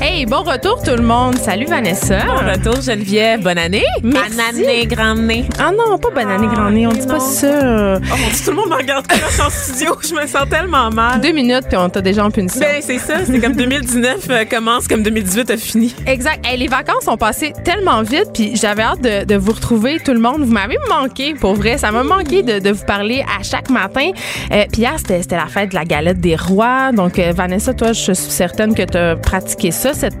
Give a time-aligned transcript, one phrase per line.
[0.00, 1.36] Hey, bon retour tout le monde.
[1.38, 2.18] Salut Vanessa.
[2.26, 3.42] Bon retour Geneviève.
[3.42, 3.84] Bonne année.
[4.02, 4.30] Merci.
[4.30, 5.44] Bonne année, grande année.
[5.58, 6.86] Ah non, pas bonne année, grand nez.
[6.86, 7.98] On dit pas ça.
[7.98, 9.96] Oh mon Dieu, tout le monde me regarde comme en studio.
[10.02, 11.20] Je me sens tellement mal.
[11.20, 12.60] Deux minutes, puis on t'a déjà en punition.
[12.60, 13.24] Ben, c'est ça.
[13.24, 15.94] C'est comme 2019 euh, commence, comme 2018 a fini.
[16.06, 16.44] Exact.
[16.46, 20.12] Hey, les vacances ont passé tellement vite, puis j'avais hâte de, de vous retrouver, tout
[20.12, 20.42] le monde.
[20.42, 21.78] Vous m'avez manqué, pour vrai.
[21.78, 24.10] Ça m'a manqué de, de vous parler à chaque matin.
[24.52, 26.92] Euh, puis hier, c'était c'était la fête de la galette des rois.
[26.92, 30.16] Donc, euh, Vanessa, toi, je suis certaine que tu as pratiqué ça, cette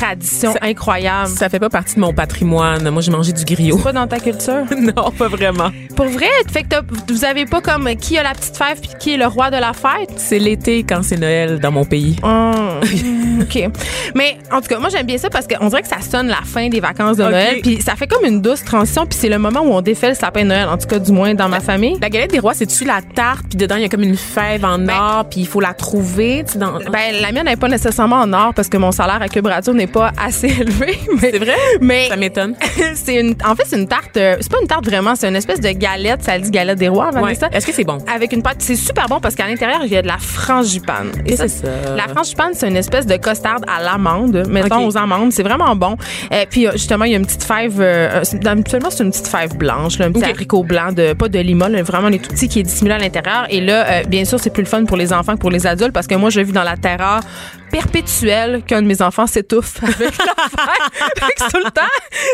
[0.00, 1.28] tradition Ça- incroyable.
[1.28, 2.88] Ça fait pas partie de mon patrimoine.
[2.90, 3.76] Moi, j'ai mangé du griot.
[3.76, 4.64] C'est pas dans ta culture?
[4.78, 5.70] non, pas vraiment.
[5.96, 6.26] Pour vrai?
[6.50, 6.76] Fait que
[7.12, 9.56] vous avez pas comme qui a la petite fève puis qui est le roi de
[9.56, 10.10] la fête?
[10.16, 12.16] C'est l'été quand c'est Noël dans mon pays.
[12.22, 12.52] Oh,
[13.42, 13.70] OK.
[14.14, 16.42] Mais en tout cas, moi, j'aime bien ça parce qu'on dirait que ça sonne la
[16.44, 17.24] fin des vacances de.
[17.24, 17.60] Noël.
[17.62, 19.06] Puis ça fait comme une douce transition.
[19.06, 21.12] Puis c'est le moment où on défait le sapin de Noël, en tout cas, du
[21.12, 21.98] moins dans ma famille.
[22.00, 24.64] La galette des rois, c'est-tu la tarte, puis dedans, il y a comme une fève
[24.64, 26.44] en or, puis il faut la trouver.
[26.56, 26.78] Dans...
[26.90, 29.72] Ben, la mienne n'est pas nécessairement en or parce que mon salaire à Cube Radio
[29.72, 30.98] n'est pas assez élevé.
[31.20, 31.56] Mais, c'est vrai?
[31.80, 32.54] Mais Ça m'étonne.
[32.94, 34.16] c'est une, en fait, c'est une tarte.
[34.16, 36.22] euh, C'est pas une tarte vraiment, c'est une espèce de galette.
[36.22, 37.20] Ça dit galette des rois, Ouais.
[37.20, 37.48] Vanessa.
[37.52, 37.98] Est-ce que c'est bon?
[38.12, 41.10] Avec une pâte, c'est super bon parce qu'à l'intérieur, il y a de la frangipane.
[41.26, 41.68] Et c'est ça?
[41.96, 44.88] La frangipane, c'est une espèce de costard à l'amande, mettons Ok.
[44.94, 45.32] aux amandes.
[45.32, 45.96] C'est vraiment bon.
[46.30, 49.28] Et puis, euh, justement, il y a une petite fève, euh, habituellement, c'est une petite
[49.28, 50.30] fève blanche, là, un petit Ok.
[50.30, 52.98] haricot blanc, de, pas de lima, là, vraiment les tout petits qui est dissimulé à
[52.98, 53.46] l'intérieur.
[53.50, 55.66] Et là, euh, bien sûr, c'est plus le fun pour les enfants que pour les
[55.66, 57.20] adultes parce que moi, je vis dans la terreur
[57.70, 60.12] perpétuelle qu'un de mes enfants s'étouffe avec
[61.38, 61.80] c'est tout le temps,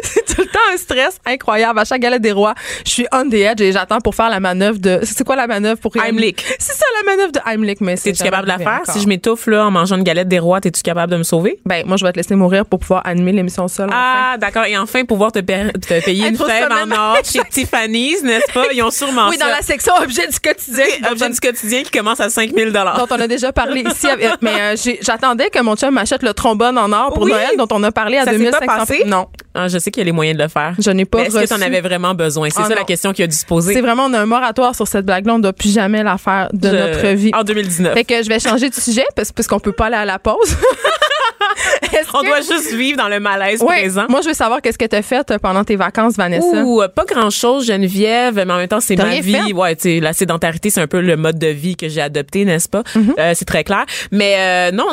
[0.03, 1.79] c'est tout le temps un stress incroyable.
[1.79, 2.55] À chaque galette des rois,
[2.85, 5.47] je suis on the edge et j'attends pour faire la manœuvre de, c'est quoi la
[5.47, 6.45] manœuvre pour Heimlich.
[6.59, 8.81] C'est ça la manœuvre de Heimlich, mais c'est Es-tu capable de la faire?
[8.89, 11.59] Si je m'étouffe là en mangeant une galette des rois, es-tu capable de me sauver?
[11.65, 13.89] Ben, moi, je vais te laisser mourir pour pouvoir animer l'émission seule.
[13.89, 13.97] enfin.
[13.99, 14.65] Ah, d'accord.
[14.65, 18.65] Et enfin, pouvoir te, pa- te payer une fève en or chez Tiffany's, n'est-ce pas?
[18.73, 20.85] Ils ont sûrement Oui, dans la section objet du quotidien.
[21.11, 24.09] objet du quotidien qui commence à 5000 dont on a déjà parlé ici.
[24.09, 27.33] avec- Mais euh, j'ai- j'attendais que mon chum m'achète le trombone en or pour Oui.
[27.33, 28.67] Noël, dont on a parlé à Ça s'est 2500.
[28.67, 29.03] pas passé?
[29.07, 30.75] Non, Ah, je sais qu'il y a les moyens de le faire.
[30.79, 32.49] je n'ai pas Est-ce que tu en avais vraiment besoin?
[32.51, 33.75] C'est Ah, ça la question qui a dû se poser.
[33.75, 35.35] C'est vraiment, on a un moratoire sur cette blague-là.
[35.35, 37.31] On ne doit plus jamais la faire de Je- notre vie.
[37.35, 37.95] En 2019.
[37.95, 40.19] Fait que je vais changer de sujet parce, parce qu'on peut pas aller à la
[40.19, 40.57] pause.
[42.15, 43.81] On que- doit juste vivre dans le malaise Ouais.
[43.83, 44.05] présent.
[44.09, 46.47] Moi, je veux savoir qu'est-ce que tu as fait euh, pendant tes vacances, Vanessa.
[46.65, 49.33] Ouh, euh, pas grand chose, Geneviève, mais en même temps, c'est ma vie.
[49.33, 49.53] fait?
[49.53, 52.69] Ouais, tu la sédentarité, c'est un peu le mode de vie que j'ai adopté, n'est-ce
[52.69, 52.83] pas?
[52.95, 53.15] Mm-hmm.
[53.19, 53.85] Euh, c'est très clair.
[54.13, 54.87] Mais euh, non,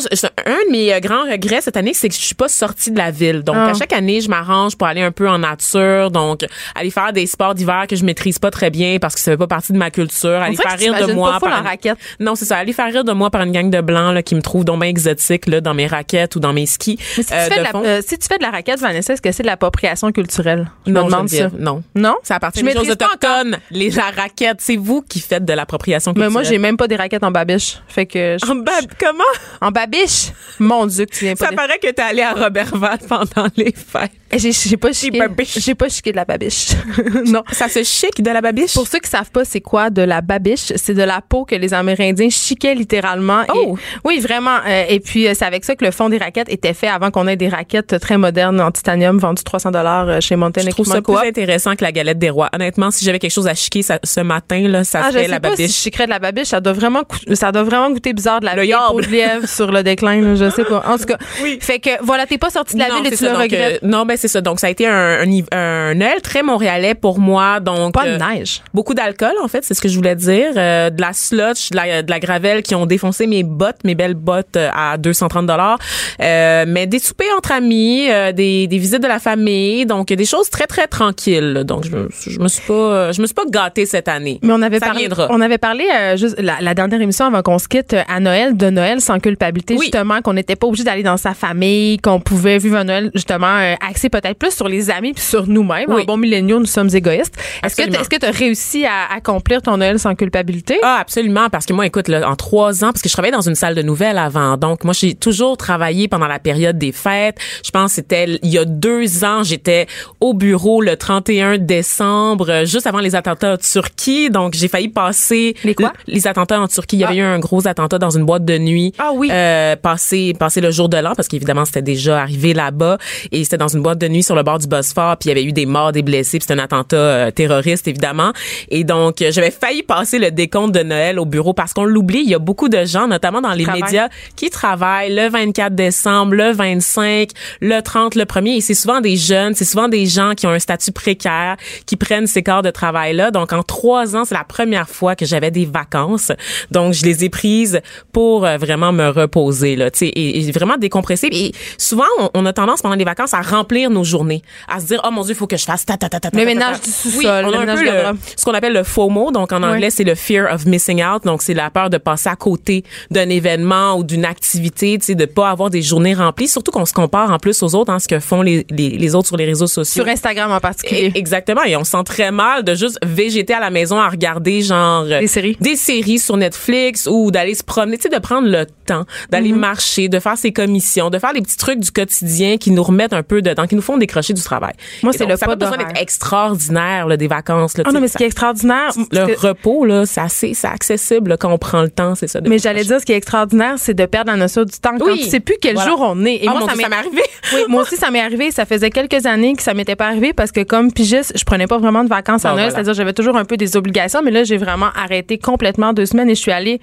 [0.46, 2.98] un de mes euh, grands regrets cette année, c'est que je suis pas sortie de
[2.98, 3.42] la ville.
[3.44, 3.70] Donc, Ah.
[3.70, 6.12] à chaque année, je m'arrange pour aller un peu en nature.
[6.12, 6.42] Donc,
[6.76, 9.38] aller faire des sports d'hiver que je maîtrise pas très bien parce que ça fait
[9.38, 10.30] pas partie de ma culture.
[10.42, 11.98] Aller faire rire de moi pas par une- raquette.
[12.20, 12.58] Non, c'est ça.
[12.58, 14.80] Aller faire rire de moi par une gang de blancs là, qui me trouvent donc
[14.82, 17.60] bien exotique là, dans mes raquettes ou dans mes skis Mais si, euh, tu fais
[17.60, 20.12] de la, euh, si tu fais de la raquette, Vanessa, est-ce que c'est de l'appropriation
[20.12, 20.70] culturelle?
[20.86, 21.38] Je me non, demande ça.
[21.38, 21.84] Geneviève, non.
[21.96, 22.16] Non?
[22.24, 23.58] Ça appartient Je aux autochtones.
[23.72, 26.32] Les la raquettes, c'est vous qui faites de l'appropriation Mais culturelle.
[26.34, 27.80] moi, j'ai même pas des raquettes en babiche.
[27.88, 28.38] Fait que.
[28.44, 29.24] je- En bab- comment?
[29.62, 30.32] En babiche?
[30.60, 31.48] Mon Dieu, que tu viens pas.
[31.48, 34.12] Ça paraît que t'es allé à Robertval pendant les fêtes.
[34.34, 35.20] Eh, J'ai j'ai pas chiqué.
[35.58, 36.70] J'ai pas chiqué de la babiche.
[37.26, 37.44] non.
[37.52, 38.74] Ça se chic de la babiche?
[38.74, 41.56] Pour ceux qui savent pas c'est quoi de la babiche, c'est de la peau que
[41.56, 43.44] les Amérindiens chiquaient littéralement.
[43.54, 43.76] Oh!
[43.78, 44.58] Et- oui, vraiment.
[44.68, 47.12] Euh, et puis euh, c'est avec ça que le fond des raquettes était fait avant
[47.12, 50.86] qu'on ait des raquettes très modernes en titanium vendues 300 dollars chez Mountain je trouve
[50.88, 52.50] ça plus intéressant que la galette des rois.
[52.54, 55.24] Honnêtement, si j'avais quelque chose à chiquer ça- ce matin, là, ça Ah, je serait
[55.26, 55.76] sais la pas si je babiche.
[55.78, 57.04] chiquerais de la babiche, ça doit vraiment
[57.34, 58.62] ça doit vraiment goûter bizarre de la Le
[58.92, 60.84] peau de lièvre sur le déclin, là, je sais pas.
[60.88, 61.58] En tout cas, Oui.
[61.62, 63.84] fait que voilà, t'es pas sorti de la non, ville et tu le regrettes.
[63.84, 64.42] euh, non, ben c'est ça.
[64.42, 67.60] Donc ça a été un, un, un Noël très montréalais pour moi.
[67.60, 68.62] Donc pas de euh, neige.
[68.74, 70.52] Beaucoup d'alcool, en fait, c'est ce que je voulais dire.
[70.56, 73.96] Euh, de la slotch, de la, de la gravelle qui ont défoncé mes bottes, mes
[73.96, 75.78] belles bottes euh, à 230 dollars.
[76.22, 80.26] Euh, mais des soupers entre amis, euh, des, des visites de la famille, donc des
[80.26, 81.64] choses très très tranquilles.
[81.66, 84.40] Donc je, me- je me suis pas, je me suis pas gâtée cette année.
[84.44, 85.28] Mais on avait Ça parlé, viendra.
[85.30, 88.56] on avait parlé euh, juste la, la dernière émission avant qu'on se quitte à Noël
[88.56, 89.86] de Noël sans culpabilité Oui.
[89.86, 93.60] justement qu'on n'était pas obligé d'aller dans sa famille, qu'on pouvait vivre un Noël justement
[93.88, 95.86] axé peut-être plus sur les amis puis sur nous-mêmes.
[95.90, 96.04] Oui.
[96.04, 97.36] En bon milléniaux, nous sommes égoïstes.
[97.64, 97.76] Est-ce
[98.10, 100.80] que tu as réussi à accomplir ton Noël sans culpabilité?
[100.84, 103.42] Ah, absolument, parce que moi, écoute, là, en trois ans, parce que je travaillais dans
[103.42, 107.38] une salle de nouvelles avant, donc moi, j'ai toujours travaillé pendant la période des fêtes.
[107.66, 109.88] Je pense que c'était il y a deux ans, j'étais
[110.22, 114.90] au bureau le 31 décembre, euh, juste avant les attentats en Turquie, donc j'ai failli
[114.90, 115.92] passer Les quoi?
[116.08, 116.98] les attentats en Turquie.
[116.98, 117.18] Il y avait Ah.
[117.18, 118.94] eu un gros attentat dans une boîte de nuit.
[119.00, 119.30] Ah oui.
[119.32, 122.98] Euh, passer passer le jour de l'an parce qu'évidemment c'était déjà arrivé là-bas
[123.32, 125.32] et c'était dans une boîte de nuit sur le bord du Bosphore puis il y
[125.32, 128.34] avait eu des morts, des blessés, puis c'était un attentat euh, terroriste évidemment
[128.70, 132.22] et donc euh, j'avais failli passer le décompte de Noël au bureau parce qu'on l'oublie,
[132.24, 136.36] il y a beaucoup de gens notamment dans les médias qui travaillent le 24 décembre,
[136.36, 137.30] le 25,
[137.62, 140.52] le 30, le 1er et c'est souvent des jeunes, c'est souvent des gens qui ont
[140.52, 143.32] un statut précaire qui prennent ces corps de travail là.
[143.32, 146.32] Donc en trois ans, c'est la première fois que j'avais des vacances.
[146.72, 150.52] Donc je les ai prises pour euh, vraiment me reposer là, tu sais et, et
[150.52, 154.42] vraiment décompresser et souvent on, on a tendance pendant les vacances à remplir nos journées,
[154.68, 156.30] à se dire oh mon dieu, il faut que je fasse ta ta ta ta
[156.32, 156.86] ta, Le ta, ménage ta.
[156.86, 159.90] du sous-sol, Oui, le ménage le- ce qu'on appelle le FOMO, donc en anglais Ouais.
[159.90, 163.30] c'est le fear of missing out, donc c'est la peur de passer à côté d'un
[163.30, 166.94] événement ou d'une activité, tu sais, de pas avoir des journées remplies, surtout qu'on se
[166.94, 169.46] compare en plus aux autres, hein, ce que font les, les, les autres sur les
[169.46, 170.04] réseaux sociaux.
[170.04, 171.12] Sur Instagram en particulier.
[171.16, 174.08] Et- Exactement, et on se sent très mal de juste végéter à la maison à
[174.10, 175.58] regarder genre Des séries.
[175.60, 179.52] des séries sur Netflix ou d'aller se promener, tu sais, de prendre le temps, d'aller
[179.52, 179.56] Mm-hmm.
[179.56, 183.14] marcher, de faire ses commissions, de faire les petits trucs du quotidien qui nous remettent
[183.14, 184.74] un peu dedans, qui nous font décrocher du travail.
[185.02, 187.76] Moi, c'est le ça pas besoin d'être extraordinaire là, des vacances.
[187.78, 191.32] Là, Ah non, mais ce qui est extraordinaire, le repos là, c'est assez, c'est accessible
[191.32, 192.40] là, quand on prend le temps, c'est ça.
[192.42, 194.98] de mais j'allais dire, ce qui est extraordinaire, c'est de perdre la notion du temps
[195.00, 195.22] quand Oui.
[195.24, 195.90] tu sais plus quel Voilà.
[195.90, 196.36] jour on est.
[196.36, 197.22] Et Ah, moi, ça m'est arrivé.
[197.54, 198.52] Oui, moi aussi, ça m'est arrivé.
[198.52, 201.68] Ça faisait quelques années que ça m'était pas arrivé parce que comme pigiste, je prenais
[201.68, 202.66] pas vraiment de vacances à Ah, Noël.
[202.70, 202.76] voilà.
[202.76, 206.30] C'est-à-dire, j'avais toujours un peu des obligations, mais là, j'ai vraiment arrêté complètement deux semaines
[206.30, 206.80] et je suis allée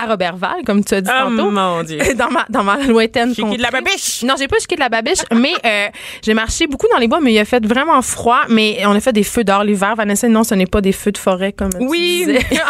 [0.00, 1.50] à Robertval, comme tu as dit Oh tantôt.
[1.50, 1.98] mon Dieu.
[2.16, 4.22] Dans ma, dans ma lointaine J'ai de la babiche.
[4.24, 5.88] Non, j'ai pas chiqué de la babiche, mais euh,
[6.22, 8.42] j'ai marché beaucoup dans les bois, mais il a fait vraiment froid.
[8.48, 9.94] Mais on a fait des feux dehors l'hiver.
[9.96, 12.24] Vanessa, non, ce n'est pas des feux de forêt comme tu Oui.
[12.26, 12.40] disais.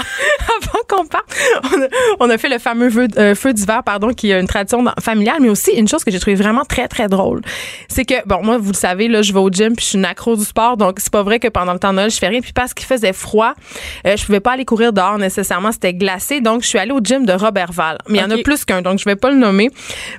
[0.88, 1.02] Qu'on
[1.64, 1.86] on a,
[2.20, 4.92] on a fait le fameux feu, euh, feu d'hiver, pardon, qui est une tradition dans-
[5.00, 7.40] familiale, mais aussi une chose que j'ai trouvé vraiment très très drôle,
[7.88, 9.98] c'est que bon, moi, vous le savez, là, je vais au gym puis je suis
[9.98, 12.18] une accro du sport, donc c'est pas vrai que pendant le temps de Noël, je
[12.18, 12.40] fais rien.
[12.40, 13.54] Puis parce qu'il faisait froid,
[14.06, 17.00] euh, je pouvais pas aller courir dehors nécessairement, c'était glacé, donc je suis allée au
[17.02, 17.98] gym de Robertval.
[18.08, 19.70] Mais il y en a plus qu'un, donc je vais pas le nommer,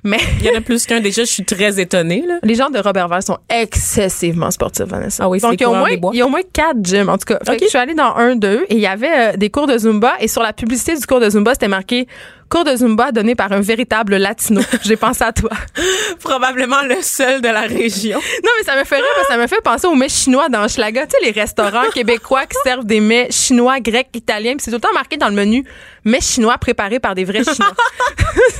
[0.03, 2.39] mais Il y en a plus qu'un déjà, je suis très étonnée là.
[2.43, 5.23] les gens de Robertval sont excessivement sportifs, Vanessa.
[5.23, 6.83] Ah oui, c'est Donc, il y, a au moins, il y a au moins quatre
[6.83, 7.39] gyms, en tout cas.
[7.45, 7.57] Fait Ok.
[7.59, 9.77] que je suis allée dans un d'eux et il y avait euh, des cours de
[9.77, 12.07] Zumba et sur la publicité du cours de Zumba, c'était marqué
[12.49, 14.61] cours de Zumba donné par un véritable latino.
[14.83, 15.49] J'ai pensé à toi.
[16.23, 18.19] Probablement le seul de la région.
[18.43, 20.47] Non, mais ça me fait rire parce que ça me fait penser aux mets chinois
[20.49, 21.05] dans Schlaga.
[21.05, 24.51] Tu sais, les restaurants québécois qui servent des mets chinois, grecs, italiens.
[24.53, 25.65] Puis c'est tout le temps marqué dans le menu
[26.05, 27.73] mets chinois préparés par des vrais chinois.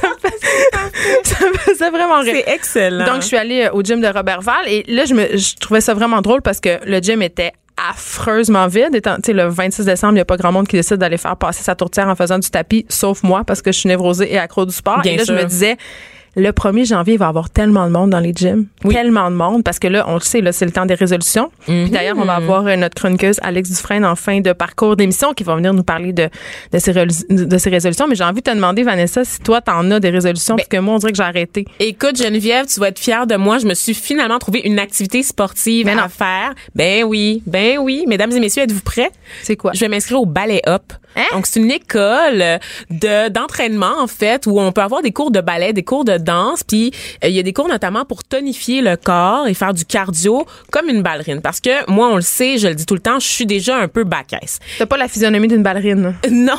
[0.02, 2.36] ça, me fait- ça me faisait vraiment rire.
[2.46, 3.06] C'est excellent.
[3.06, 5.82] Donc, je suis allée euh, au gym de Robertval et là, je, me, je trouvais
[5.82, 7.54] ça vraiment drôle parce que le gym était
[7.90, 8.94] affreusement vide.
[8.94, 11.18] Étant, tu sais, le 26 décembre, il n'y a pas grand monde qui décide d'aller
[11.18, 14.32] faire passer sa tourtière en faisant du tapis, sauf moi, parce que je suis névrosée
[14.34, 15.02] et accro du sport.
[15.02, 15.36] Bien et là, sûr.
[15.38, 15.78] je me disais,
[16.38, 18.68] le 1er janvier, il va y avoir tellement de monde dans les gyms.
[18.88, 21.52] Tellement de monde, parce que là, on le sait, là, c'est le temps des résolutions.
[21.66, 25.34] Puis d'ailleurs, on va avoir euh, notre chroniqueuse Alex Dufresne en fin de parcours d'émission
[25.34, 26.30] qui va venir nous parler de,
[26.72, 28.08] de, ces, de ces résolutions.
[28.08, 30.78] Mais j'ai envie de te demander, Vanessa, si toi, t'en as des résolutions, parce que
[30.78, 31.66] moi, on dirait que j'ai arrêté.
[31.80, 33.58] Écoute Geneviève, tu vas être fière de moi.
[33.58, 35.98] Je me suis finalement trouvé une activité sportive non.
[35.98, 36.54] à faire.
[36.76, 38.06] Ben oui, ben oui.
[38.08, 39.10] Mesdames et messieurs, êtes-vous prêts?
[39.42, 39.72] C'est quoi?
[39.74, 40.94] Je vais m'inscrire au ballet hop.
[41.18, 41.24] Hein?
[41.34, 42.60] Donc c'est une école
[42.90, 46.18] de d'entraînement en fait où on peut avoir des cours de ballet, des cours de
[46.18, 46.92] danse, puis
[47.24, 50.46] euh, il y a des cours notamment pour tonifier le corps et faire du cardio
[50.72, 53.20] comme une ballerine parce que moi on le sait, je le dis tout le temps,
[53.20, 54.60] je suis déjà un peu bacaisse.
[54.78, 56.16] T'as pas la physionomie d'une ballerine.
[56.30, 56.56] Non,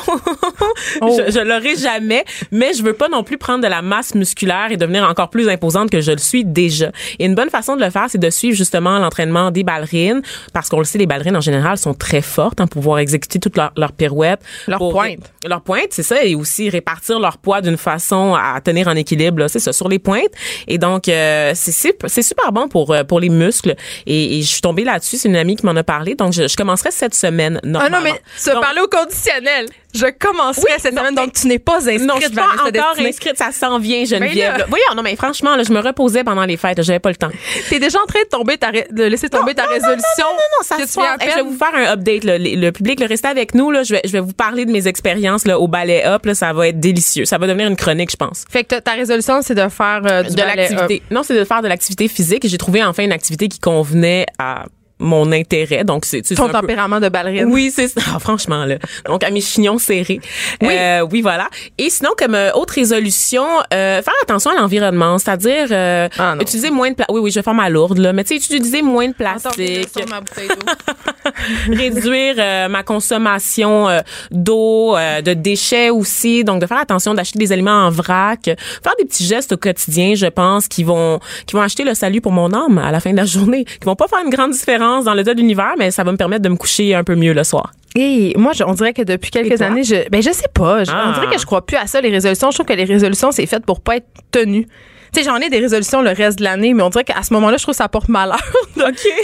[1.01, 1.17] Oh.
[1.25, 4.67] je, je l'aurai jamais, mais je veux pas non plus prendre de la masse musculaire
[4.71, 6.91] et devenir encore plus imposante que je le suis déjà.
[7.19, 10.21] Et une bonne façon de le faire, c'est de suivre justement l'entraînement des ballerines,
[10.53, 13.39] parce qu'on le sait, les ballerines en général sont très fortes hein, pour pouvoir exécuter
[13.39, 14.41] toutes leurs leurs pirouettes.
[14.67, 15.19] Leur Pour- pointe.
[15.45, 19.47] Leur pointe, c'est ça, et aussi répartir leur poids d'une façon à tenir en équilibre,
[19.47, 20.31] c'est ça, sur les pointes.
[20.67, 23.75] Et donc, euh, c'est super bon pour euh, pour les muscles.
[24.05, 26.47] Et, et je suis tombée là-dessus, c'est une amie qui m'en a parlé, donc je,
[26.47, 27.97] je commencerai cette semaine Ah normalement.
[27.97, 29.65] non, mais tu as Donc, parlé au conditionnel.
[29.93, 32.45] Je commencerai Oui, cette non, semaine, donc tu n'es pas inscrite, non, je suis pas
[32.53, 33.09] encore Destinée.
[33.09, 34.51] inscrite, ça s'en vient, Geneviève.
[34.51, 34.57] Ben là.
[34.59, 34.65] là.
[34.69, 37.29] Voyons, non, mais franchement, là, je me reposais pendant les fêtes, j'avais pas le temps.
[37.69, 40.25] T'es déjà en train de tomber ta de laisser tomber ta résolution.
[40.25, 41.17] Non, non, ça que se passe.
[41.21, 42.37] Hey, Je vais vous faire un update, là.
[42.37, 43.81] Le, le public, le restez avec nous, là.
[43.83, 46.35] Je vais, je vais vous parler de mes expériences, là, au ballet up, là.
[46.35, 47.25] Ça va être délicieux.
[47.25, 48.45] Ça va devenir une chronique, je pense.
[48.49, 51.01] Fait que ta- résolution, c'est de faire euh, du de l'activité.
[51.09, 52.47] Non, c'est de faire de l'activité physique.
[52.47, 54.65] J'ai trouvé enfin une activité qui convenait à
[54.99, 55.83] mon intérêt.
[55.83, 57.45] Donc, c'est Ton un peu- tempérament de ballerine.
[57.51, 58.01] oui, c'est ça.
[58.13, 58.75] Ah, franchement, là.
[59.05, 60.19] Donc, à mes chignons serrés.
[60.61, 60.69] Oui.
[60.77, 61.47] Euh, oui, voilà.
[61.77, 66.69] Et sinon, comme euh, autre résolution, euh, faire attention à l'environnement, c'est-à-dire euh, Ah, utiliser
[66.69, 67.15] moins de plastique.
[67.15, 68.13] Oui, oui, je vais faire ma lourde, là.
[68.13, 70.49] Mais tu sais, utiliser moins de plastique, ma bouteille
[71.69, 73.99] réduire euh, ma consommation euh,
[74.31, 76.43] d'eau, euh, de déchets aussi.
[76.43, 78.41] Donc, de faire attention d'acheter des aliments en vrac.
[78.45, 82.21] Faire des petits gestes au quotidien, je pense, qui vont, qui vont acheter le salut
[82.21, 83.65] pour mon âme à la fin de la journée.
[83.65, 86.17] Qui vont pas faire une grande différence dans l'état de l'univers, mais ça va me
[86.17, 87.71] permettre de me coucher un peu mieux le soir.
[87.95, 90.83] Et moi, je- on dirait que depuis quelques années, je, ben je sais pas.
[90.83, 91.05] Je- Ah.
[91.09, 92.51] On dirait que je crois plus à ça, les résolutions.
[92.51, 94.67] Je trouve que les résolutions, c'est fait pour pas être tenues.
[95.11, 97.33] Tu sais, j'en ai des résolutions le reste de l'année, mais on dirait qu'à ce
[97.33, 98.37] moment-là, je trouve que ça porte malheur
[98.75, 98.81] de,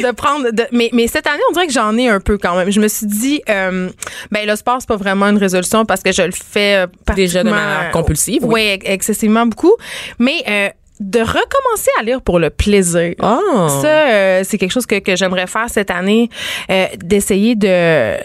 [0.07, 0.49] de prendre.
[0.51, 2.71] de- mais, mais cette année, on dirait que j'en ai un peu quand même.
[2.71, 3.89] Je me suis dit, euh,
[4.31, 7.43] ben le sport, c'est pas vraiment une résolution parce que je le fais euh, Déjà
[7.43, 8.61] de manière compulsive, oui.
[8.61, 9.75] Ex- excessivement beaucoup.
[10.17, 13.15] Mais euh, de recommencer à lire pour le plaisir.
[13.21, 13.67] Oh.
[13.81, 16.29] Ça, euh, c'est quelque chose que, que j'aimerais faire cette année,
[16.69, 18.17] euh, d'essayer de...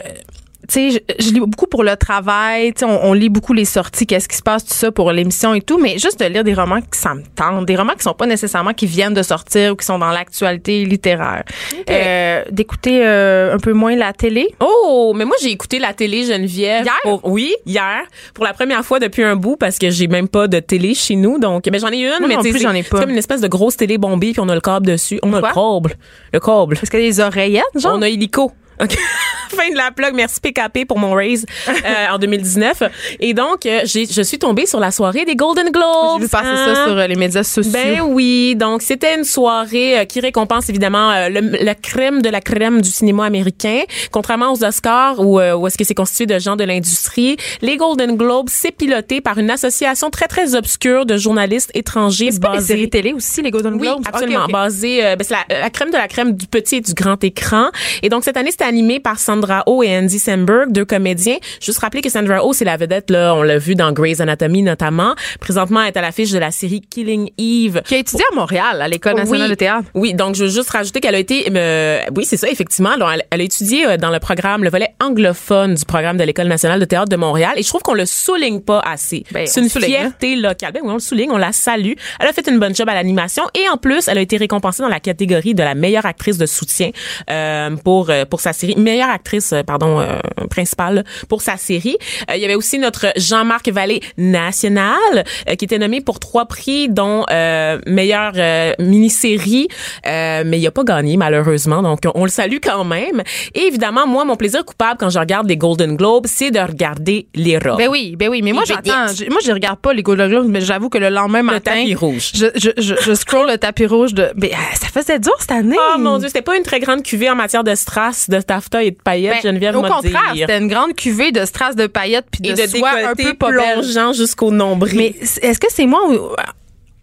[0.73, 3.53] Tu sais, je, je lis beaucoup pour le travail, tu sais, on, on lit beaucoup
[3.53, 6.27] les sorties, qu'est-ce qui se passe, tout ça pour l'émission et tout, mais juste de
[6.27, 9.15] lire des romans qui ça me tente, des romans qui sont pas nécessairement qui viennent
[9.15, 11.43] de sortir ou qui sont dans l'actualité littéraire.
[11.89, 14.55] Euh, D'écouter euh, un peu moins la télé.
[14.61, 16.85] Oh, mais moi j'ai écouté la télé Geneviève.
[16.85, 16.95] Hier?
[17.03, 18.03] pour- oui, hier,
[18.35, 21.17] pour la première fois depuis un bout parce que j'ai même pas de télé chez
[21.17, 21.39] nous.
[21.39, 22.99] Donc, ben j'en ai une, Moi mais non tu sais, plus, j'en ai pas.
[22.99, 25.19] c'est comme une espèce de grosse télé bombée puis on a le câble dessus.
[25.23, 25.97] On a le câble,
[26.33, 26.79] le câble.
[26.81, 27.95] Est-ce que des oreillettes, genre?
[27.97, 28.53] On a illico.
[28.81, 28.97] OK.
[29.51, 30.15] fin de la plug.
[30.15, 32.83] Merci PKP pour mon raise euh, en 2019.
[33.21, 36.19] Et donc, euh, j'ai, je suis tombée sur la soirée des Golden Globes.
[36.19, 36.75] J'ai vu passer hein?
[36.75, 37.73] ça sur euh, les médias sociaux.
[37.73, 42.41] Ben oui, donc c'était une soirée euh, qui récompense évidemment le, la crème de la
[42.41, 43.83] crème du cinéma américain.
[44.11, 48.17] Contrairement aux Oscars où, où est-ce que c'est constitué de gens de l'industrie, les Golden
[48.17, 52.91] Globes c'est piloté par une association très très obscure de journalistes étrangers c'est basés séries
[52.91, 54.03] télé aussi, les Golden oui, Globes?
[54.07, 54.41] absolument.
[54.41, 54.53] Ok, ok.
[54.53, 57.23] Basé, euh, ben, c'est la, la crème de la crème du petit et du grand
[57.25, 57.71] écran.
[58.03, 61.39] Et donc, cette année, c'était animé par Sandra Oh et Andy Samberg, deux comédiens.
[61.61, 64.63] Juste rappeler que Sandra Oh, c'est la vedette, là, on l'a vu dans Grey's Anatomy
[64.63, 65.15] notamment.
[65.41, 67.83] Présentement, elle est à l'affiche de la série Killing Eve.
[67.85, 69.49] Qui a étudié à Montréal, à l'École nationale Oui.
[69.51, 69.89] de théâtre.
[69.95, 72.91] Oui, donc je veux juste rajouter qu'elle a été, euh, oui, c'est ça, effectivement.
[72.91, 76.23] Alors, elle, elle a étudié euh, dans le programme, le volet anglophone du programme de
[76.25, 77.53] l'École nationale de théâtre de Montréal.
[77.57, 79.25] Et je trouve qu'on le souligne pas assez.
[79.33, 80.73] Ben, c'est une souligne, fierté locale.
[80.73, 81.93] Ben oui, on le souligne, on la salue.
[82.21, 84.83] Elle a fait une bonne job à l'animation et en plus, elle a été récompensée
[84.83, 86.91] dans la catégorie de la meilleure actrice de soutien
[87.31, 90.19] euh, pour euh, pour sa série, meilleure actrice, euh, pardon, euh,
[90.51, 91.97] principale pour sa série.
[92.31, 96.47] Euh, il y avait aussi notre Jean-Marc Vallée national euh, qui était nommé pour trois
[96.47, 98.33] prix, dont euh, meilleure
[98.79, 99.69] mini-série,
[100.05, 101.83] mais il a pas gagné malheureusement.
[101.83, 103.23] Donc on le salue quand même.
[103.55, 107.29] Et évidemment, moi, mon plaisir coupable quand je regarde les Golden Globes, c'est de regarder
[107.35, 107.79] les robes.
[107.79, 108.41] Ben oui, ben oui.
[108.43, 109.07] Mais moi, j'attends.
[109.31, 111.73] Moi, je regarde pas les Golden Globes, mais j'avoue que le lendemain le matin.
[111.73, 112.31] tapis rouge.
[112.35, 114.31] Je, je, je, je scroll le tapis rouge de.
[114.37, 115.77] Ben, euh, ça faisait dur cette année.
[115.79, 118.40] Oh mon dieu, c'était pas une très grande cuvée en matière de strass, de
[118.83, 122.27] et de paillettes, Ben, Geneviève au contraire, c'était une grande cuvée de strass de paillettes
[122.31, 124.97] puis Et de, de soie un peu plongeant jusqu'au nombril.
[124.97, 126.35] Mais est-ce que c'est moi ou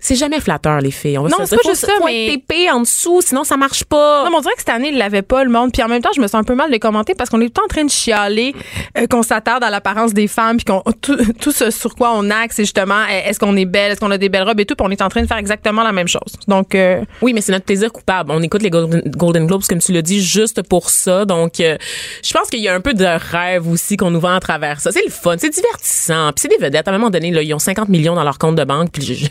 [0.07, 1.17] c'est jamais flatteur, les filles.
[1.17, 4.23] On va Non, c'est pas juste ça, mais- épais en dessous, sinon ça marche pas.
[4.23, 5.73] Non, mais on dirait que cette année, il l'avait pas, le monde.
[5.73, 7.53] Puis en même temps, je me sens un peu mal de commenter parce qu'on est
[7.53, 8.55] tout en train de chialer,
[8.97, 12.29] euh, qu'on s'attarde à l'apparence des femmes, puis qu'on tout, tout ce sur quoi on
[12.29, 14.65] axe, c'est justement euh, est-ce qu'on est belle, est-ce qu'on a des belles robes et
[14.65, 16.31] tout, puis on est en train de faire exactement la même chose.
[16.47, 18.31] Donc, euh, Oui, mais c'est notre plaisir coupable.
[18.31, 21.25] On écoute les Golden, Golden Globes, comme tu l'as dit, juste pour ça.
[21.25, 21.75] Donc, euh,
[22.23, 24.79] je pense qu'il y a un peu de rêve aussi qu'on nous vend à travers
[24.79, 24.93] ça.
[24.93, 26.31] C'est le fun, c'est divertissant.
[26.33, 26.87] Puis c'est des vedettes.
[26.87, 28.91] À un moment donné, là, ils ont 50 millions dans leur compte de banque.
[28.93, 29.29] Puis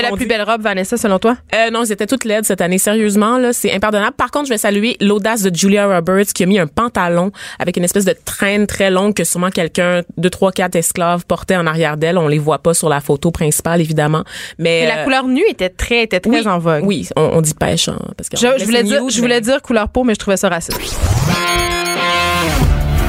[0.00, 1.36] avait la plus belle robe, Vanessa, selon toi?
[1.54, 2.78] Euh, non, ils étaient toutes laides cette année.
[2.78, 4.16] Sérieusement, là, c'est impardonnable.
[4.16, 7.76] Par contre, je vais saluer l'audace de Julia Roberts qui a mis un pantalon avec
[7.76, 11.66] une espèce de traîne très longue que sûrement quelqu'un de trois, quatre esclaves portait en
[11.66, 12.18] arrière d'elle.
[12.18, 14.24] On les voit pas sur la photo principale, évidemment.
[14.58, 16.84] Mais, la euh, couleur nue était très, était très oui, en vogue.
[16.84, 19.62] Oui, on, on dit pêche, hein, parce que Je, je voulais dire, je voulais dire
[19.62, 20.78] couleur peau, mais je trouvais ça raciste.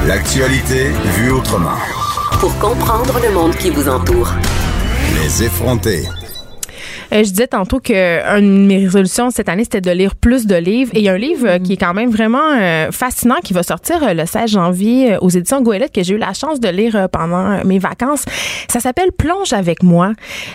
[0.06, 1.78] L'actualité vue autrement.
[2.40, 4.32] Pour comprendre le monde qui vous entoure.
[5.14, 6.02] Les effronter.
[7.12, 10.46] Euh, je disais tantôt que une de mes résolutions cette année, c'était de lire plus
[10.46, 10.90] de livres.
[10.94, 13.52] Et il y a un livre euh, qui est quand même vraiment euh, fascinant qui
[13.52, 17.08] va sortir le 16 janvier aux éditions Goélette que j'ai eu la chance de lire
[17.10, 18.24] pendant mes vacances.
[18.68, 20.12] Ça s'appelle Plonge avec moi.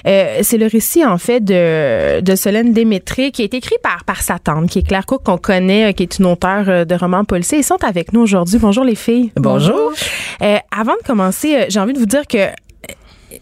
[0.08, 4.22] Euh, c'est le récit en fait de, de Solène Démétré qui est écrit par, par
[4.22, 7.60] sa tante, qui est Claire Cook qu'on connaît, qui est une auteure de romans policiers.
[7.60, 8.58] Ils sont avec nous aujourd'hui.
[8.60, 9.32] Bonjour les filles.
[9.36, 9.94] Bonjour.
[10.42, 12.48] Euh, avant de commencer, j'ai envie de vous dire que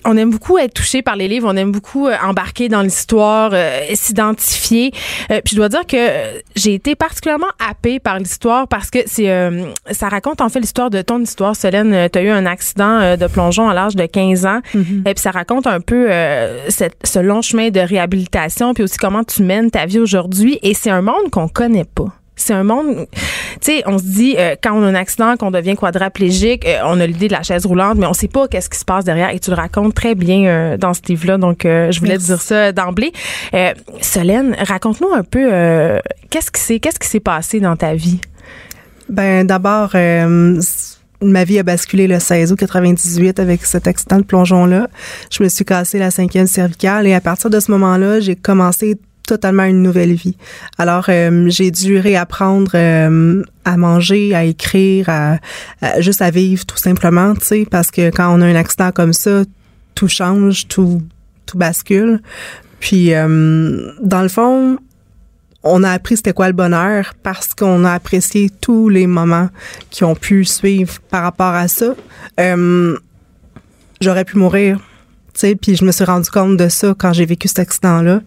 [0.04, 3.52] on aime beaucoup être touché par les livres, on aime beaucoup euh, embarquer dans l'histoire,
[3.54, 4.92] euh, s'identifier.
[5.32, 9.00] Euh, puis je dois dire que euh, j'ai été particulièrement happée par l'histoire parce que
[9.06, 11.56] c'est euh, ça raconte en fait l'histoire de ton histoire.
[11.56, 14.60] Solène, tu as eu un accident euh, de plongeon à l'âge de 15 ans.
[15.06, 18.98] Et puis ça raconte un peu euh, cette- ce long chemin de réhabilitation puis aussi
[18.98, 22.08] comment tu mènes ta vie aujourd'hui et c'est un monde qu'on connaît pas.
[22.36, 23.20] C'est un monde, tu
[23.62, 27.00] sais, on se dit euh, quand on a un accident, qu'on devient quadraplégique, euh, on
[27.00, 29.30] a l'idée de la chaise roulante, mais on sait pas qu'est-ce qui se passe derrière.
[29.30, 32.42] Et tu le racontes très bien euh, dans ce livre-là, donc je voulais te dire
[32.42, 33.14] ça d'emblée.
[34.02, 35.50] Solène, raconte-nous un peu
[36.30, 38.20] qu'est-ce qui s'est qu'est-ce qui s'est passé dans ta vie?
[39.10, 39.96] Ben d'abord
[41.22, 44.88] ma vie a basculé le 16 août 98 avec cet accident de plongeon-là.
[45.32, 48.98] Je me suis cassé la cinquième cervicale et à partir de ce moment-là, j'ai commencé
[49.26, 50.38] totalement une nouvelle vie.
[50.78, 55.40] Alors, euh, j'ai dû réapprendre euh, à manger, à écrire, à,
[56.00, 59.14] juste à vivre tout simplement, tu sais, parce que quand on a un accident comme
[59.14, 59.44] ça,
[59.96, 61.02] tout change, tout
[61.46, 62.22] tout bascule.
[62.80, 64.78] Puis, euh, dans le fond,
[65.64, 69.50] on a appris c'était quoi le bonheur parce qu'on a apprécié tous les moments
[69.90, 71.96] qui ont pu suivre par rapport à ça.
[72.40, 72.98] Euh,
[74.02, 74.78] j'aurais pu mourir,
[75.34, 78.22] tu sais, puis je me suis rendu compte de ça quand j'ai vécu cet accident-là.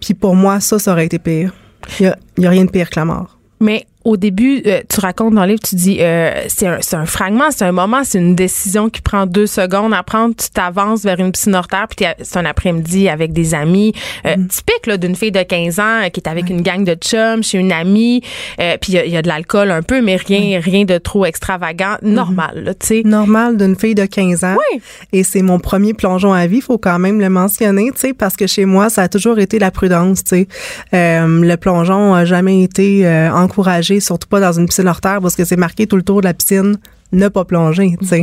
[0.00, 1.52] Puis pour moi, ça, ça aurait été pire.
[2.00, 3.38] Il y a, a rien de pire que la mort.
[3.60, 7.06] Mais au début, euh, tu racontes dans le livre, tu dis, euh, c'est un, un,
[7.06, 10.34] fragment, c'est un moment, c'est une décision qui prend deux secondes à prendre.
[10.36, 13.92] Tu t'avances vers une piscine hors terre, puis c'est un après-midi avec des amis.
[14.24, 14.48] Euh, mm.
[14.48, 17.58] Typique là, d'une fille de 15 ans qui est avec une gang de chums chez
[17.58, 18.22] une amie.
[18.80, 21.96] puis il y, a de l'alcool un peu, mais rien, rien de trop extravagant.
[22.02, 22.08] Mm-hmm.
[22.08, 23.02] Normal, tu sais.
[23.04, 24.56] Normal d'une fille de 15 ans.
[24.72, 24.80] Oui.
[25.12, 28.36] Et c'est mon premier plongeon à vie, faut quand même le mentionner, tu sais, parce
[28.36, 30.48] que chez moi, ça a toujours été la prudence, tu sais.
[30.92, 35.44] le plongeon a jamais été encouragé, surtout pas dans une piscine hors terre parce que
[35.44, 36.78] c'est marqué tout le tour de la piscine
[37.12, 38.22] ne pas plonger, tu sais.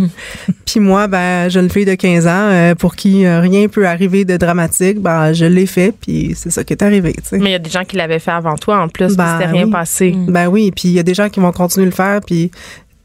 [0.66, 4.26] Puis moi, ben, jeune fille de 15 ans, euh, pour qui euh, rien peut arriver
[4.26, 7.38] de dramatique, ben, je l'ai fait, puis c'est ça qui est arrivé, tu sais.
[7.40, 9.52] Mais il y a des gens qui l'avaient fait avant toi, en plus, ben, c'était
[9.52, 10.12] rien passé.
[10.12, 10.32] Mm.
[10.32, 12.52] Ben oui, puis il y a des gens qui vont continuer de le faire, puis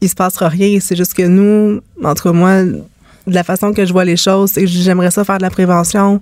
[0.01, 0.77] il se passera rien.
[0.79, 2.83] C'est juste que nous, entre moi, de
[3.27, 6.21] la façon que je vois les choses, c'est que j'aimerais ça faire de la prévention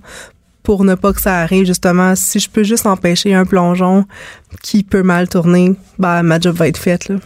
[0.62, 2.14] pour ne pas que ça arrive, justement.
[2.14, 4.04] Si je peux juste empêcher un plongeon
[4.62, 7.16] qui peut mal tourner, ben, ma job va être faite, là.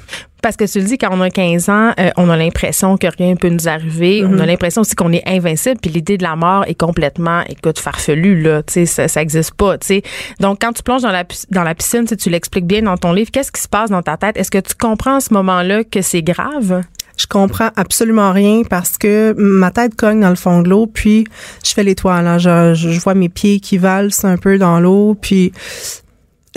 [0.44, 3.06] Parce que tu le dis, quand on a 15 ans, euh, on a l'impression que
[3.06, 4.22] rien peut nous arriver.
[4.26, 4.44] On a mhm.
[4.44, 5.78] l'impression aussi qu'on est invincible.
[5.80, 8.62] Puis l'idée de la mort est complètement, écoute, farfelue, là.
[8.62, 10.02] Tu sais, ça, ça existe pas, tu sais.
[10.40, 13.30] Donc, quand tu plonges dans la, dans la piscine, tu l'expliques bien dans ton livre,
[13.30, 14.36] qu'est-ce qui se passe dans ta tête?
[14.36, 16.82] Est-ce que tu comprends à ce moment-là que c'est grave?
[17.16, 21.26] Je comprends absolument rien parce que ma tête cogne dans le fond de l'eau, puis
[21.64, 22.26] je fais l'étoile.
[22.26, 22.38] Hein.
[22.38, 25.52] Je, je, vois mes pieds qui valsent un peu dans l'eau, puis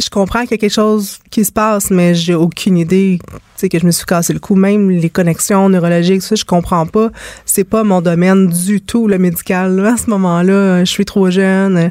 [0.02, 3.20] je comprends qu'il y a quelque chose qui se passe, mais j'ai aucune idée.
[3.58, 6.86] Tu que je me suis cassé le cou, même les connexions neurologiques, ça, je comprends
[6.86, 7.10] pas.
[7.46, 9.84] C'est pas mon domaine du tout le médical.
[9.86, 11.90] À ce moment-là, je suis trop jeune.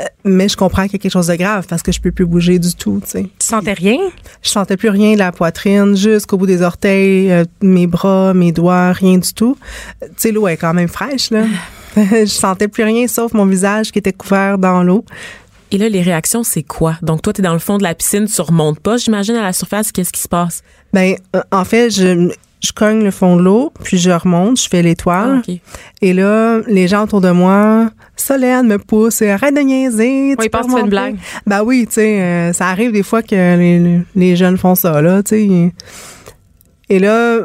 [0.00, 2.12] Euh, mais je comprends qu'il y a quelque chose de grave parce que je peux
[2.12, 3.00] plus bouger du tout.
[3.04, 3.22] Tu, sais.
[3.22, 3.98] tu sentais rien?
[4.42, 8.52] Je sentais plus rien de la poitrine, jusqu'au bout des orteils, euh, mes bras, mes
[8.52, 9.56] doigts, rien du tout.
[10.00, 11.44] Tu sais, l'eau est quand même fraîche, là.
[11.96, 15.04] je sentais plus rien sauf mon visage qui était couvert dans l'eau.
[15.72, 16.96] Et là, les réactions, c'est quoi?
[17.02, 19.42] Donc, toi, tu es dans le fond de la piscine, tu remontes pas, j'imagine, à
[19.42, 20.62] la surface, qu'est-ce qui se passe?
[20.92, 22.30] Ben, euh, en fait, je,
[22.62, 25.42] je cogne le fond de l'eau, puis je remonte, je fais l'étoile.
[25.46, 25.52] Ah,
[26.02, 27.90] Et là, les gens autour de moi,
[28.26, 30.34] Solène me pousse, arrête de niaiser.
[30.36, 31.16] Oui, pense que une blague.
[31.46, 35.00] Ben oui, tu sais, euh, ça arrive des fois que les, les jeunes font ça,
[35.00, 35.72] là, tu sais.
[36.88, 37.38] Et là,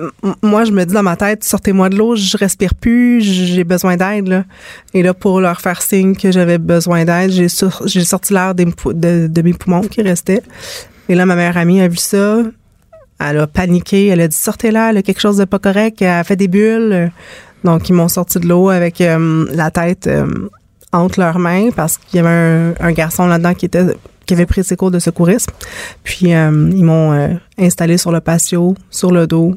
[0.43, 3.95] moi, je me dis dans ma tête, sortez-moi de l'eau, je respire plus, j'ai besoin
[3.95, 4.27] d'aide.
[4.27, 4.43] Là.
[4.93, 7.47] Et là, pour leur faire signe que j'avais besoin d'aide, j'ai,
[7.85, 10.43] j'ai sorti l'air de, de, mes poumons qui restaient.
[11.09, 12.43] Et là, ma meilleure amie a vu ça,
[13.19, 16.01] elle a paniqué, elle a dit sortez là, elle a quelque chose de pas correct,
[16.01, 17.11] elle a fait des bulles.
[17.63, 20.25] Donc ils m'ont sorti de l'eau avec euh, la tête euh,
[20.91, 23.85] entre leurs mains parce qu'il y avait un, garçon là-dedans qui était
[24.25, 25.51] qui avait pris ses cours de secourisme.
[26.03, 29.55] Puis euh, ils m'ont installé sur le patio, sur le dos.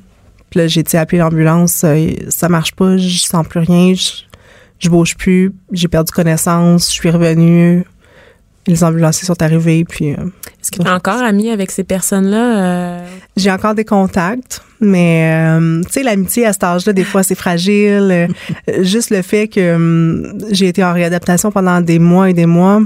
[0.51, 1.85] Puis là j'ai été appeler l'ambulance,
[2.29, 4.23] ça marche pas, je sens plus rien, je,
[4.79, 7.85] je bouge plus, j'ai perdu connaissance, je suis revenue
[8.67, 10.13] les ambulanciers sont arrivés, puis...
[10.13, 10.17] Euh,
[10.61, 12.59] Est-ce que tu es encore amie avec ces personnes-là?
[12.59, 13.07] Euh?
[13.37, 17.35] J'ai encore des contacts, mais euh, tu sais, l'amitié à cet âge-là, des fois, c'est
[17.35, 18.29] fragile.
[18.81, 22.81] juste le fait que j'ai été en réadaptation pendant des mois et des mois,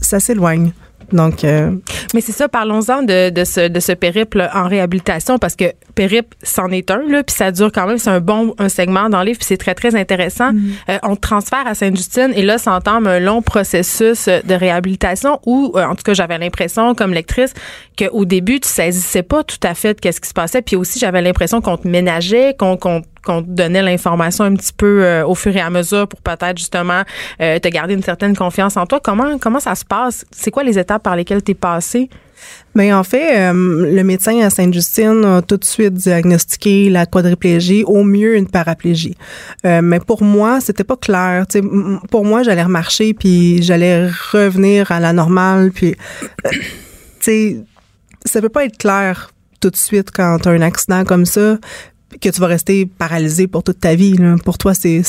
[0.00, 0.72] ça s'éloigne.
[1.12, 1.70] Donc, euh,
[2.14, 2.48] mais c'est ça.
[2.48, 5.64] Parlons-en de, de, ce, de ce périple en réhabilitation parce que
[5.94, 7.98] périple, c'en est un là, puis ça dure quand même.
[7.98, 10.52] C'est un bon un segment dans le livre, puis c'est très très intéressant.
[10.52, 10.90] Mm-hmm.
[10.90, 15.72] Euh, on te transfère à Sainte-Justine et là s'entame un long processus de réhabilitation où,
[15.76, 17.54] euh, en tout cas, j'avais l'impression comme lectrice
[17.98, 21.22] qu'au début tu saisissais pas tout à fait qu'est-ce qui se passait, puis aussi j'avais
[21.22, 25.34] l'impression qu'on te ménageait, qu'on qu'on qu'on te donnait l'information un petit peu euh, au
[25.34, 27.02] fur et à mesure pour peut-être justement
[27.42, 29.00] euh, te garder une certaine confiance en toi.
[29.02, 30.24] Comment comment ça se passe?
[30.30, 32.08] C'est quoi les étapes par lesquelles tu es passé?
[32.74, 37.06] Mais ben, en fait, euh, le médecin à Sainte-Justine a tout de suite diagnostiqué la
[37.06, 39.16] quadriplégie, au mieux une paraplégie.
[39.64, 41.46] mais pour moi, c'était pas clair.
[42.10, 45.72] pour moi, j'allais remarcher puis j'allais revenir à la normale.
[45.72, 45.96] Puis,
[48.24, 51.58] ça peut pas être clair tout de suite quand tu as un accident comme ça
[52.20, 54.16] que tu vas rester paralysé pour toute ta vie.
[54.16, 54.36] Là.
[54.44, 55.02] Pour toi, c'est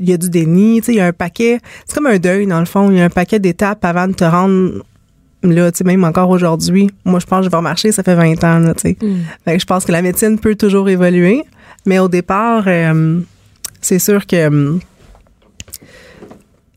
[0.00, 2.58] il y a du déni, il y a un paquet, c'est comme un deuil dans
[2.58, 4.82] le fond, il y a un paquet d'étapes avant de te rendre
[5.42, 6.90] là, tu sais, même encore aujourd'hui.
[7.04, 8.96] Moi, je pense que je vais marcher, ça fait 20 ans, là, tu sais.
[9.44, 11.44] Fait que je pense que la médecine peut toujours évoluer,
[11.86, 13.20] mais au départ, euh,
[13.80, 14.78] c'est sûr que euh,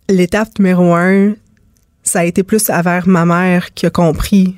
[0.09, 1.33] l'étape numéro un,
[2.03, 4.55] ça a été plus vers ma mère qui a compris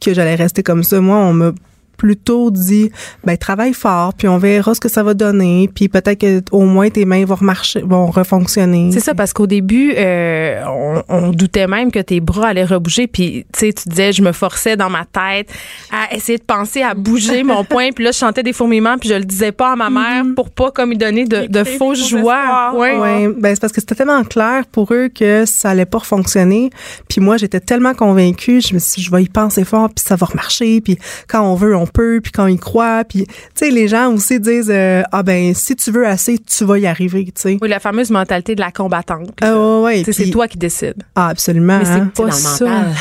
[0.00, 1.00] que j'allais rester comme ça.
[1.00, 1.52] Moi, on m'a
[2.00, 2.90] plutôt dit
[3.24, 6.62] ben travaille fort puis on verra ce que ça va donner puis peut-être que au
[6.62, 8.90] moins tes mains vont remarcher vont refonctionner.
[8.90, 13.06] C'est ça parce qu'au début euh, on, on, doutait même que tes bras allaient rebouger
[13.06, 15.52] puis tu sais tu disais je me forçais dans ma tête
[15.92, 19.10] à essayer de penser à bouger mon poing puis là je chantais des fourmillements puis
[19.10, 21.94] je le disais pas à ma mère pour pas comme lui donner de, de faux
[21.94, 22.72] joie.
[22.74, 22.96] Ouais.
[22.96, 23.28] ouais.
[23.28, 26.70] ben c'est parce que c'était tellement clair pour eux que ça allait pas fonctionner
[27.10, 30.02] puis moi j'étais tellement convaincue je me suis dit, je vais y penser fort puis
[30.02, 33.34] ça va remarcher puis quand on veut on peut, puis quand ils croient, puis tu
[33.54, 36.86] sais les gens aussi disent euh, ah ben si tu veux assez, tu vas y
[36.86, 37.58] arriver, tu sais.
[37.60, 39.30] Oui, la fameuse mentalité de la combattante.
[39.40, 41.02] Ah ouais, c'est toi qui décides.
[41.14, 41.78] Ah absolument.
[41.78, 42.12] Mais c'est hein.
[42.14, 42.64] pas ça.
[42.64, 42.94] mental.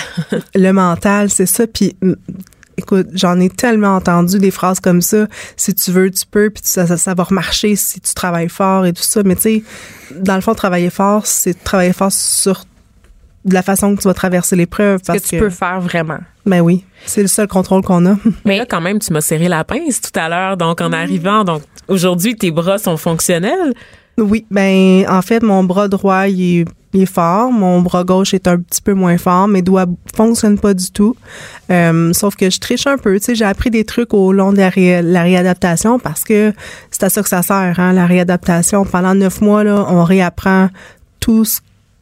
[0.56, 2.13] le mental, c'est ça puis mm,
[2.80, 5.28] Écoute, j'en ai tellement entendu des phrases comme ça.
[5.58, 8.86] Si tu veux, tu peux, puis ça, ça, ça va remarcher si tu travailles fort
[8.86, 9.21] et tout ça.
[9.25, 9.63] Mais tu sais,
[10.15, 12.63] dans le fond, travailler fort, c'est travailler fort sur
[13.49, 14.99] de la façon que tu vas traverser l'épreuve.
[15.01, 16.19] Ce parce que tu peux faire vraiment.
[16.45, 18.15] Ben oui, c'est le seul contrôle qu'on a.
[18.45, 20.57] Mais là, quand même, tu m'as serré la pince tout à l'heure.
[20.57, 23.73] Donc, en arrivant, donc aujourd'hui, tes bras sont fonctionnels?
[24.17, 27.51] Oui, ben en fait, mon bras droit, il est, il est fort.
[27.53, 29.47] Mon bras gauche est un petit peu moins fort.
[29.47, 31.15] Mes doigts fonctionnent pas du tout.
[31.71, 33.17] Euh, sauf que je triche un peu.
[33.19, 36.51] Tu sais, j'ai appris des trucs au long de la, ré- la réadaptation parce que
[36.91, 38.83] c'est à ça que ça sert, hein, la réadaptation.
[38.83, 40.67] Pendant neuf mois, là, on réapprend
[41.21, 41.59] tout ce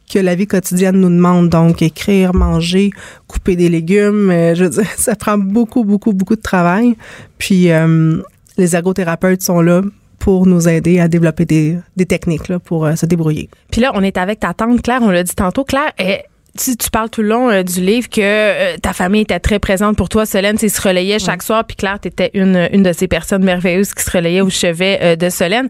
[0.08, 1.48] que la vie quotidienne nous demande.
[1.48, 2.90] Donc, écrire, manger,
[3.26, 4.30] couper des légumes.
[4.30, 6.96] euh, je veux dire, ça prend beaucoup, beaucoup, beaucoup de travail.
[7.38, 8.20] Puis, euh,
[8.56, 9.82] les ergothérapeutes sont là
[10.18, 13.48] pour nous aider à développer des, des techniques là, pour euh, se débrouiller.
[13.70, 15.64] Puis là, on est avec ta tante Claire, on l'a dit tantôt.
[15.64, 16.18] Claire, eh,
[16.56, 19.58] tu, tu parles tout le long euh, du livre que euh, ta famille était très
[19.58, 20.26] présente pour toi.
[20.26, 21.64] Solène, tu sais, se relayait chaque soir.
[21.66, 24.98] Puis Claire, tu étais une, une de ces personnes merveilleuses qui se relayait au chevet
[25.02, 25.68] euh, de Solène.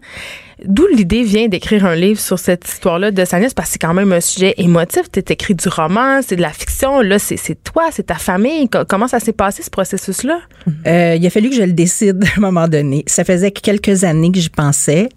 [0.65, 3.93] D'où l'idée vient d'écrire un livre sur cette histoire-là de Sanus, parce que c'est quand
[3.93, 5.03] même un sujet émotif.
[5.09, 6.99] Tu écrit du roman, c'est de la fiction.
[6.99, 8.67] Là, c'est c'est toi, c'est ta famille.
[8.67, 10.39] Co- Comment ça s'est passé, ce processus-là?
[10.85, 13.03] Euh, il a fallu que je le décide à un moment donné.
[13.07, 15.07] Ça faisait quelques années que j'y pensais,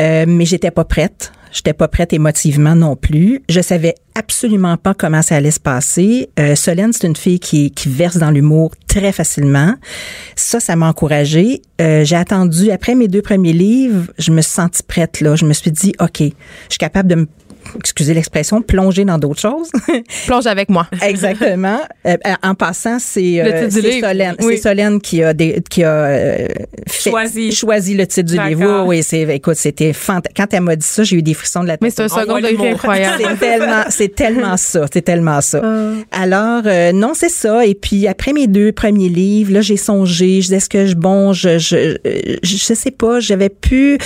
[0.00, 1.30] euh, mais j'étais pas prête.
[1.54, 3.40] J'étais pas prête émotivement non plus.
[3.48, 6.28] Je savais absolument pas comment ça allait se passer.
[6.38, 9.74] Euh, Solène, c'est une fille qui, qui verse dans l'humour très facilement.
[10.34, 11.62] Ça, ça m'a encouragée.
[11.80, 15.36] Euh, j'ai attendu, après mes deux premiers livres, je me suis sentie prête là.
[15.36, 16.24] Je me suis dit, OK, je
[16.68, 17.26] suis capable de me
[17.78, 19.70] excusez l'expression, plonger dans d'autres choses.
[20.26, 20.86] Plonge avec moi.
[21.02, 21.80] Exactement.
[22.06, 23.70] Euh, en passant, c'est euh.
[24.00, 24.54] Solène, Oui.
[24.56, 26.48] c'est Solène qui a des, qui a euh,
[26.88, 27.52] fait- Choisi.
[27.52, 28.84] choisi le titre du livre.
[28.86, 30.36] Oui, c'est écoute, c'était fantastique.
[30.36, 31.96] Quand elle m'a dit ça, j'ai eu des frissons de la Mais tête.
[31.96, 33.22] c'est un second degré incroyable.
[33.22, 35.62] c'est tellement, c'est tellement ça, c'est tellement ça.
[36.12, 37.64] Alors euh, non, c'est ça.
[37.66, 40.36] Et puis après mes deux premiers livres, là, j'ai songé.
[40.36, 41.96] Je disais est-ce que je bon, je, je,
[42.42, 43.20] je, je sais pas.
[43.20, 43.98] J'avais pu,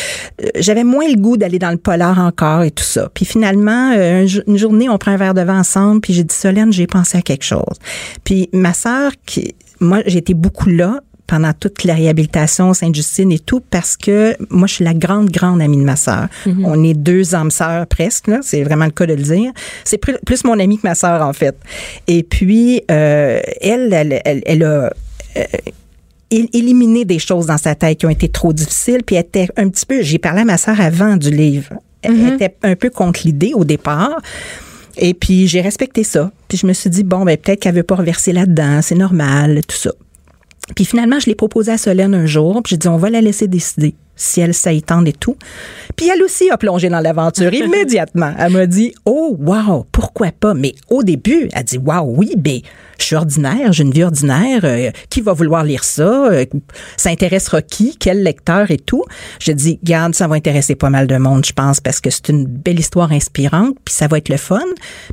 [0.42, 3.10] euh, j'avais moins le goût d'aller dans le polar encore et tout ça.
[3.14, 6.00] Puis finalement, euh, un jour- une journée, on prend un verre de vin ensemble.
[6.00, 7.76] Puis j'ai dit Solène, j'ai pensé à quelque chose.
[8.24, 13.38] Puis ma sœur, qui, moi, j'ai été beaucoup là pendant toute la réhabilitation Sainte-Justine et
[13.38, 16.28] tout parce que moi je suis la grande grande amie de ma sœur.
[16.64, 19.52] On est deux âmes sœurs presque c'est vraiment le cas de le dire.
[19.84, 21.54] C'est plus, mon amie que ma sœur en fait.
[22.06, 24.90] Et puis euh, elle, elle, elle, elle a
[25.36, 25.44] euh,
[26.30, 29.48] é- éliminé des choses dans sa tête qui ont été trop difficiles puis elle était
[29.58, 31.74] un petit peu j'ai parlé à ma sœur avant du livre.
[32.02, 34.20] Elle était un peu contre l'idée au départ.
[34.96, 36.32] Et puis j'ai respecté ça.
[36.48, 39.60] Puis je me suis dit bon ben peut-être qu'elle veut pas reverser là-dedans, c'est normal,
[39.66, 39.92] tout ça.
[40.74, 43.20] Puis finalement, je l'ai proposé à Solène un jour, puis j'ai dit on va la
[43.20, 44.52] laisser décider si elle
[44.82, 45.36] tente et tout.
[45.96, 48.34] Puis elle aussi a plongé dans l'aventure immédiatement.
[48.38, 52.60] Elle m'a dit "Oh wow, pourquoi pas Mais au début, elle dit "Wow, oui, ben
[52.98, 56.26] je suis ordinaire, j'ai une vie ordinaire, euh, qui va vouloir lire ça?
[56.26, 56.44] Euh,
[56.96, 57.96] Ça intéressera qui?
[57.96, 59.04] Quel lecteur et tout
[59.38, 62.28] J'ai dit "Garde, ça va intéresser pas mal de monde, je pense parce que c'est
[62.28, 64.60] une belle histoire inspirante, puis ça va être le fun."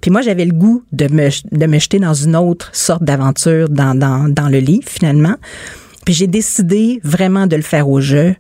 [0.01, 3.69] Puis moi, j'avais le goût de me de me jeter dans une autre sorte d'aventure
[3.69, 5.35] dans dans dans le livre finalement.
[6.05, 8.35] Puis j'ai décidé vraiment de le faire au jeu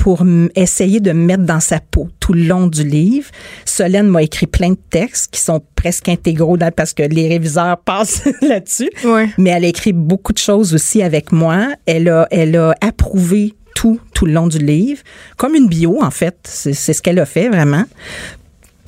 [0.00, 3.28] pour essayer de me mettre dans sa peau tout le long du livre.
[3.66, 7.76] Solène m'a écrit plein de textes qui sont presque intégraux dans- parce que les réviseurs
[7.84, 8.88] passent là-dessus.
[9.04, 9.28] Ouais.
[9.36, 11.68] Mais elle a écrit beaucoup de choses aussi avec moi.
[11.84, 15.02] Elle a, elle a approuvé tout, tout le long du livre.
[15.36, 16.36] Comme une bio, en fait.
[16.44, 17.84] C'est ce qu'elle a fait, vraiment.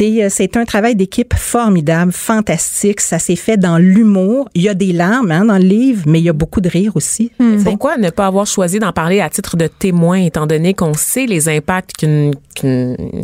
[0.02, 3.00] Et euh, c'est un travail d'équipe formidable, fantastique.
[3.00, 4.48] Ça s'est fait dans l'humour.
[4.52, 6.68] Il y a des larmes hein, dans le livre, mais il y a beaucoup de
[6.68, 7.30] rire aussi.
[7.38, 7.62] Hmm.
[7.62, 11.26] Pourquoi ne pas avoir choisi d'en parler à titre de témoin, étant donné qu'on sait
[11.26, 12.34] les impacts qu'une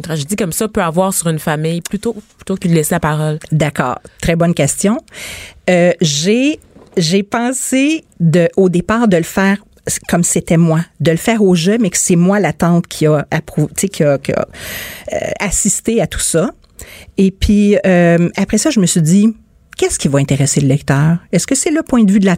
[0.05, 3.41] tragédie comme ça peut avoir sur une famille, plutôt, plutôt que de laisser la parole?
[3.51, 3.99] D'accord.
[4.21, 4.99] Très bonne question.
[5.69, 6.61] Euh, j'ai
[6.97, 9.59] j'ai pensé de, au départ de le faire
[10.09, 13.07] comme c'était moi, de le faire au jeu, mais que c'est moi la tante qui
[13.07, 14.47] a approuvé, qui a, qui a
[15.12, 16.51] euh, assisté à tout ça.
[17.16, 19.35] Et puis euh, après ça, je me suis dit,
[19.77, 21.18] qu'est-ce qui va intéresser le lecteur?
[21.33, 22.37] Est-ce que c'est le point de vue de la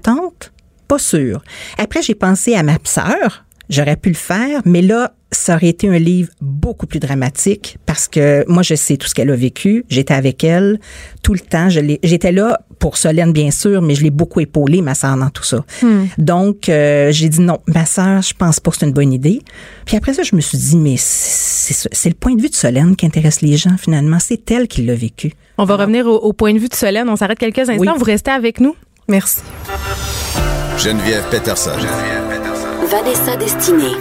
[0.89, 1.43] Pas sûr.
[1.79, 3.45] Après, j'ai pensé à ma sœur.
[3.71, 8.09] J'aurais pu le faire, mais là, ça aurait été un livre beaucoup plus dramatique parce
[8.09, 9.85] que moi, je sais tout ce qu'elle a vécu.
[9.89, 10.81] J'étais avec elle
[11.23, 11.69] tout le temps.
[11.69, 15.45] J'étais là pour Solène, bien sûr, mais je l'ai beaucoup épaulée, ma sœur, dans tout
[15.45, 15.65] ça.
[16.19, 19.41] Donc, euh, j'ai dit non, ma sœur, je pense pas que c'est une bonne idée.
[19.87, 22.97] Puis après ça, je me suis dit, mais c'est le point de vue de Solène
[22.97, 24.19] qui intéresse les gens, finalement.
[24.19, 25.33] C'est elle qui l'a vécu.
[25.59, 27.09] On va revenir au, au point de vue de Solène.
[27.09, 27.77] On s'arrête quelques instants.
[27.79, 27.99] Oui.
[27.99, 28.75] Vous restez avec nous.
[29.09, 29.43] Merci.
[30.79, 31.73] Geneviève Peterson.
[32.91, 33.95] Vanessa Destinée.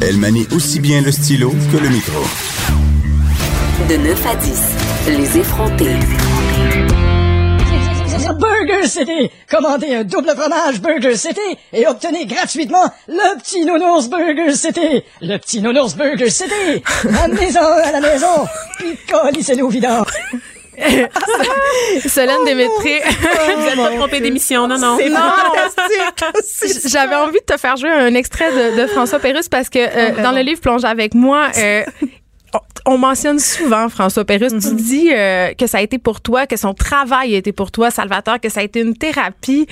[0.00, 2.22] Elle manie aussi bien le stylo que le micro.
[3.88, 4.62] De 9 à 10,
[5.08, 5.96] les effrontés.
[8.38, 9.30] Burger City!
[9.50, 11.40] Commandez un double fromage Burger City
[11.72, 15.02] et obtenez gratuitement le petit nounours Burger City!
[15.22, 16.82] Le petit nounours Burger City!
[17.24, 18.46] Amenez-en à la maison!
[18.78, 20.06] Puis collissez-le au vidange!
[22.06, 23.02] Solène Démétré.
[23.56, 24.96] Vous êtes pas trompé d'émission, non, non.
[24.98, 26.82] C'est fantastique.
[26.90, 30.22] J'avais envie de te faire jouer un extrait de, de François Pérusse parce que euh,
[30.22, 31.82] dans le livre Plonge avec moi, euh,
[32.86, 34.52] on- on mentionne souvent François Pérusse.
[34.58, 37.70] Tu dis euh, que ça a été pour toi, que son travail a été pour
[37.70, 39.66] toi, Salvatore, que ça a été une thérapie.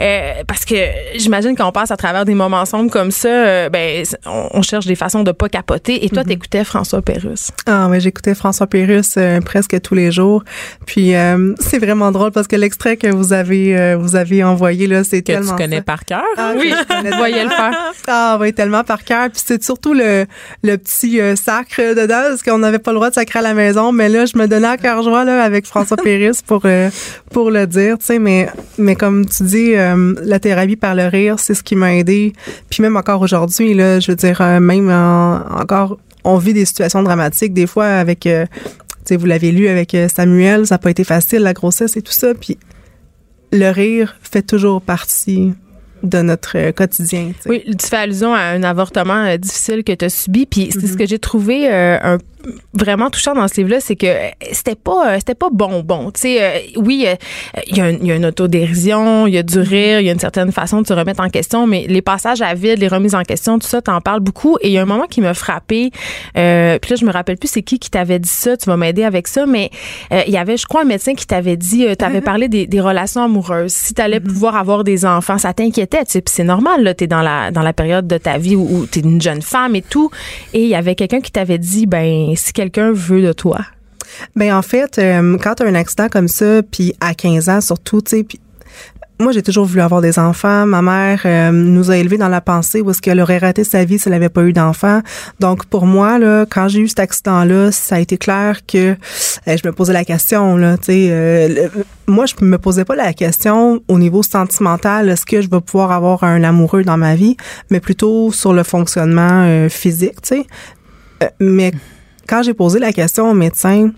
[0.00, 0.76] Euh, parce que
[1.16, 4.86] j'imagine qu'on passe à travers des moments sombres comme ça, euh, ben, on, on cherche
[4.86, 6.04] des façons de pas capoter.
[6.04, 7.50] Et toi, t'écoutais François Pérusse.
[7.66, 10.44] Ah ouais, j'écoutais François Pérusse euh, presque tous les jours.
[10.86, 14.86] Puis euh, c'est vraiment drôle parce que l'extrait que vous avez euh, vous avez envoyé
[14.86, 15.82] là, c'est Que tellement tu connais ça.
[15.82, 16.22] par cœur?
[16.36, 17.04] Ah, Oui, je
[17.44, 17.92] le faire.
[18.06, 19.28] Ah oui, tellement par cœur.
[19.30, 20.26] Puis c'est surtout le,
[20.62, 23.54] le petit euh, sacre dedans, parce qu'on n'avait pas le droit de sacrer à la
[23.54, 23.92] maison.
[23.92, 26.90] Mais là, je me donnais à cœur joie là, avec François Péris pour, euh,
[27.32, 27.98] pour le dire.
[27.98, 31.62] tu sais Mais, mais comme tu dis, euh, la thérapie par le rire, c'est ce
[31.62, 32.32] qui m'a aidé.
[32.70, 36.64] Puis même encore aujourd'hui, là, je veux dire, euh, même en- encore, on vit des
[36.64, 38.20] situations dramatiques des fois avec...
[38.20, 38.28] tu
[39.04, 42.12] sais, vous l'avez lu avec Samuel, ça n'a pas été facile, la grossesse et tout
[42.12, 42.34] ça.
[42.34, 42.58] Puis
[43.52, 45.54] le rire fait toujours partie
[46.02, 47.32] de notre quotidien.
[47.46, 50.46] Oui, tu fais allusion à un avortement euh, difficile que tu as subi.
[50.46, 52.18] Puis c'est ce que j'ai trouvé euh, un-
[52.72, 56.10] vraiment touchant dans ce livre-là, c'est que euh, c'était pas euh, c'était pas bonbon.
[56.12, 57.14] Tu sais, euh, oui, euh,
[57.66, 60.18] il y, a y une autodérision, il y a du rire, il y a une
[60.18, 63.22] certaine façon de se remettre en question, mais les passages à vide, les remises en
[63.22, 64.56] question, tout ça, t'en parles beaucoup.
[64.60, 65.90] Et il y a un moment qui m'a frappé.
[66.36, 68.56] Euh, puis là, je me rappelle plus c'est qui qui t'avait dit ça.
[68.56, 69.70] Tu vas m'aider avec ça, mais
[70.10, 73.22] il y avait, je crois, un médecin qui t'avait dit, t'avais parlé des, des relations
[73.22, 73.72] amoureuses.
[73.72, 76.04] Si t'allais pouvoir avoir des enfants, ça t'inquiétait.
[76.04, 76.82] Tu sais, puis c'est normal.
[76.82, 79.42] Là, t'es dans la dans la période de ta vie où, où t'es une jeune
[79.42, 80.10] femme et tout.
[80.52, 83.60] Et il y avait quelqu'un qui t'avait dit, ben si quelqu'un veut de toi?
[84.36, 87.60] Ben en fait, euh, quand tu as un accident comme ça, puis à 15 ans
[87.60, 88.26] surtout, tu sais,
[89.20, 90.66] moi j'ai toujours voulu avoir des enfants.
[90.66, 93.84] Ma mère euh, nous a élevés dans la pensée où est-ce qu'elle aurait raté sa
[93.84, 95.00] vie si elle n'avait pas eu d'enfants.
[95.40, 98.96] Donc pour moi là, quand j'ai eu cet accident-là, ça a été clair que euh,
[99.46, 101.68] je me posais la question là, euh,
[102.06, 105.92] moi je me posais pas la question au niveau sentimental, est-ce que je vais pouvoir
[105.92, 107.36] avoir un amoureux dans ma vie,
[107.70, 110.46] mais plutôt sur le fonctionnement physique, sais.
[111.40, 111.72] Mais
[112.28, 113.90] quand j'ai posé la question au médecin,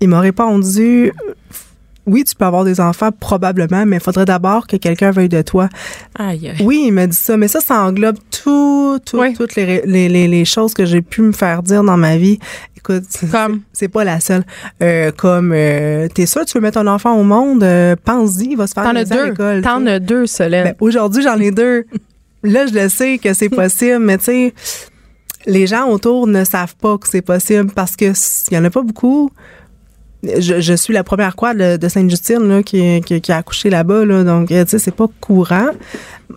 [0.00, 1.12] il m'a répondu
[2.06, 5.42] oui, tu peux avoir des enfants probablement, mais il faudrait d'abord que quelqu'un veuille de
[5.42, 5.68] toi.
[6.18, 6.56] Aïe, aïe.
[6.64, 9.34] Oui, il m'a dit ça, mais ça, ça englobe tout, tout- Oui.
[9.34, 12.16] toutes les, ré- les, les, les choses que j'ai pu me faire dire dans ma
[12.16, 12.40] vie.
[12.76, 13.60] Écoute, c'est- Comme?
[13.72, 14.42] c'est pas la seule.
[14.82, 17.62] Euh, comme, euh, t'es sûr tu veux mettre un enfant au monde?
[17.62, 19.26] Euh, Pense-y, il va se faire T'en as deux.
[19.30, 20.64] l'école, T'en as deux, Solène.
[20.64, 21.84] Ben, Aujourd'hui, j'en ai deux.
[22.42, 24.54] Là, je le sais que c'est possible, mais tu sais,
[25.46, 28.12] les gens autour ne savent pas que c'est possible parce que
[28.50, 29.30] il y en a pas beaucoup.
[30.22, 33.70] Je, je suis la première quoi de, de Sainte-Justine là, qui, qui, qui a accouché
[33.70, 35.68] là-bas, là, donc euh, tu sais, c'est pas courant.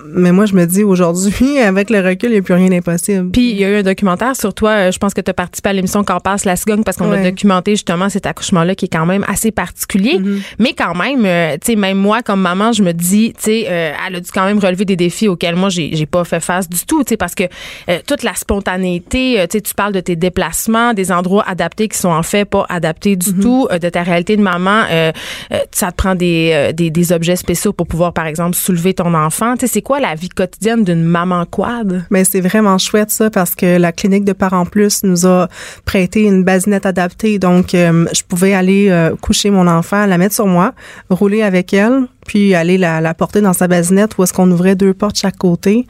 [0.08, 3.30] Mais moi, je me dis aujourd'hui, avec le recul, il n'y a plus rien d'impossible.
[3.30, 4.72] Puis il y a eu un documentaire sur toi.
[4.72, 7.12] euh, Je pense que tu as participé à l'émission Quand passe la cigogne parce qu'on
[7.12, 7.24] a Ouais.
[7.30, 10.20] documenté justement cet accouchement-là qui est quand même assez particulier.
[10.58, 13.66] Mais quand même, euh, tu sais, même moi comme maman, je me dis, tu sais,
[13.70, 16.40] euh, elle a dû quand même relever des défis auxquels moi j'ai j'ai pas fait
[16.40, 17.44] face du tout, tu sais, parce que
[17.90, 21.98] euh, toute la spontanéité, tu sais, tu parles de tes déplacements, des endroits adaptés qui
[22.00, 23.68] sont en fait pas adaptés du tout.
[23.74, 25.12] Euh, de ta réalité de maman, euh,
[25.52, 29.56] euh, ça te prend des, objets spéciaux pour pouvoir, par exemple, soulever ton enfant.
[29.56, 32.06] Tu sais, c'est quoi la vie quotidienne d'une maman quad?
[32.10, 35.48] Mais c'est vraiment chouette ça parce que la clinique de Parents Plus nous a
[35.86, 37.40] prêté une basinette adaptée.
[37.40, 40.74] Donc, je pouvais aller coucher mon enfant, la mettre sur moi,
[41.10, 44.94] rouler avec elle, puis aller la, porter dans sa basinette où est-ce qu'on ouvrait deux
[44.94, 45.86] portes chaque côté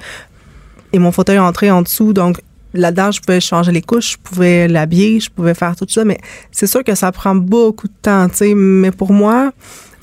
[0.93, 2.13] et mon fauteuil entrait en dessous.
[2.13, 2.39] Donc,
[2.73, 6.03] là-dedans, je pouvais changer les couches, je pouvais l'habiller, je pouvais faire tout ça.
[6.05, 6.19] Mais
[6.51, 8.53] c'est sûr que ça prend beaucoup de temps, tu sais.
[8.55, 9.51] Mais pour moi,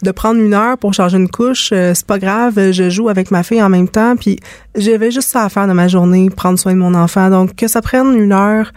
[0.02, 2.72] de prendre une heure pour changer une couche, euh, c'est pas grave.
[2.72, 4.38] Je joue avec ma fille en même temps, puis
[4.74, 7.30] j'avais juste ça à faire dans ma journée, prendre soin de mon enfant.
[7.30, 8.72] Donc, que ça prenne une heure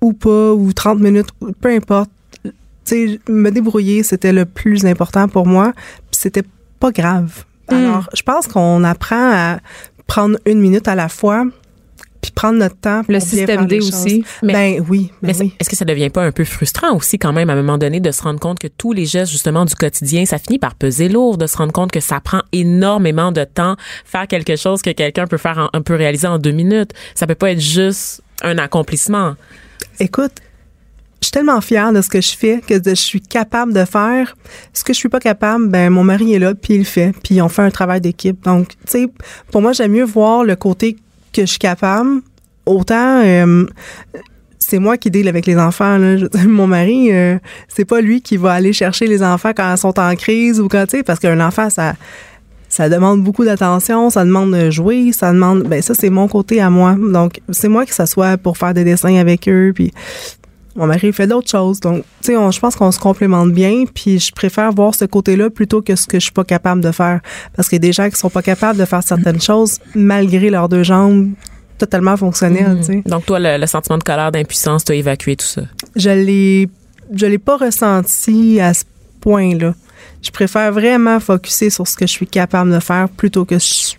[0.00, 1.28] ou pas, ou 30 minutes,
[1.60, 2.10] peu importe.
[2.42, 2.50] Tu
[2.84, 5.72] sais, me débrouiller, c'était le plus important pour moi.
[6.10, 6.42] Puis c'était
[6.78, 7.44] pas grave.
[7.68, 9.58] Alors, je pense qu'on apprend à
[10.06, 11.44] prendre une minute à la fois,
[12.24, 13.04] puis prendre notre temps.
[13.04, 13.90] Pour Le système D aussi.
[14.22, 14.24] choses.
[14.42, 15.52] Mais- ben oui, ben Mais oui.
[15.60, 18.00] est-ce que ça devient pas un peu frustrant aussi quand même à un moment donné
[18.00, 21.10] de se rendre compte que tous les gestes justement du quotidien, ça finit par peser
[21.10, 24.88] lourd, de se rendre compte que ça prend énormément de temps faire quelque chose que
[24.88, 26.92] quelqu'un peut faire, en, un peu réaliser en deux minutes.
[27.14, 29.34] Ça peut pas être juste un accomplissement.
[30.00, 30.32] Écoute,
[31.20, 33.84] je suis tellement fière de ce que je fais que de- je suis capable de
[33.84, 34.34] faire.
[34.72, 37.12] Ce que je suis pas capable, ben mon mari est là puis il le fait,
[37.22, 38.42] puis on fait un travail d'équipe.
[38.44, 39.06] Donc, tu sais,
[39.50, 40.96] pour moi, j'aime mieux voir le côté
[41.34, 42.20] que je suis capable.
[42.66, 43.66] Autant euh,
[44.58, 45.98] c'est moi qui deal avec les enfants.
[46.46, 49.98] Mon mari, euh, c'est pas lui qui va aller chercher les enfants quand ils sont
[49.98, 51.94] en crise ou quand tu sais, parce qu'un enfant, ça
[52.68, 56.60] ça demande beaucoup d'attention, ça demande de jouer, ça demande ben ça c'est mon côté
[56.60, 56.96] à moi.
[56.98, 59.92] Donc c'est moi qui s'assoit pour faire des dessins avec eux puis
[60.76, 61.80] mon mari fait d'autres choses.
[61.80, 65.04] Donc tu sais on- je pense qu'on se complémente bien puis je préfère voir ce
[65.04, 67.20] côté-là plutôt que ce que je suis pas capable de faire
[67.54, 70.50] parce qu'il y a des gens qui sont pas capables de faire certaines choses malgré
[70.50, 71.30] leurs deux jambes
[71.78, 73.02] totalement fonctionnelles, tu sais.
[73.04, 75.62] Donc toi, le, le sentiment de colère, d'impuissance, t'as évacué tout ça?
[75.96, 76.68] Je l'ai
[77.12, 78.84] je l'ai pas ressenti à ce
[79.20, 79.74] point-là.
[80.22, 83.94] Je préfère vraiment focuser sur ce que je suis capable de faire plutôt que je-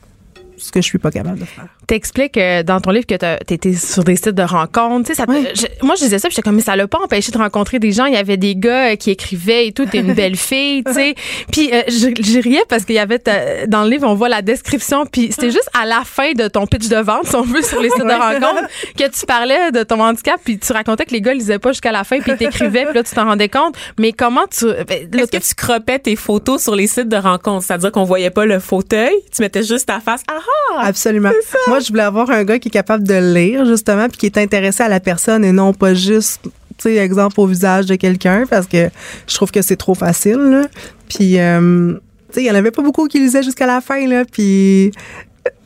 [0.58, 1.68] ce que je suis pas capable de faire.
[1.88, 5.08] T'expliques euh, dans ton livre que t'as- t'étais sur des sites de rencontres.
[5.08, 5.48] Tu sais, ça Oui.
[5.54, 7.80] je- moi, je disais ça, puis j'étais comme, mais ça l'a pas empêché de rencontrer
[7.80, 8.06] des gens.
[8.06, 9.86] Il y avait des gars euh, qui écrivaient et tout.
[9.86, 11.16] T'es une belle fille, tu sais.
[11.52, 13.22] Puis euh, je, je riais parce qu'il y avait
[13.68, 15.06] dans le livre, on voit la description.
[15.06, 17.82] Puis c'était juste à la fin de ton pitch de vente, si on veut, sur
[17.82, 18.68] les sites de rencontres,
[18.98, 20.40] que tu parlais de ton handicap.
[20.44, 22.86] Puis tu racontais que les gars lisaient pas jusqu'à la fin, puis ils t'écrivaient.
[22.86, 23.76] Puis là, tu t'en rendais compte.
[24.00, 24.66] Mais comment tu...
[24.66, 27.66] ben, là, Est-ce que tu croppais tes photos sur les sites de rencontres?
[27.66, 30.22] C'est-à-dire qu'on voyait pas le fauteuil, tu mettais juste ta face.
[30.30, 30.40] Ah
[30.74, 30.82] ah!
[30.86, 31.32] Absolument.
[31.68, 34.38] Moi, je voulais avoir un gars qui est capable de lire, justement, puis qui est
[34.38, 38.46] intéressé à la personne et non pas juste, tu sais, exemple au visage de quelqu'un,
[38.50, 38.90] parce que
[39.28, 40.68] je trouve que c'est trop facile, là.
[41.08, 41.94] Puis, euh,
[42.30, 44.92] tu sais, il y en avait pas beaucoup qui lisaient jusqu'à la fin, là, puis...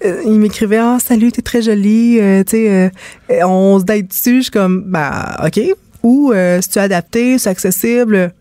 [0.03, 2.91] euh, il m'écrivait ah salut t'es très jolie euh, tu sais
[3.31, 5.61] euh, on se date dessus je suis comme bah ok
[6.03, 8.33] ou euh, si tu adapté c'est accessible?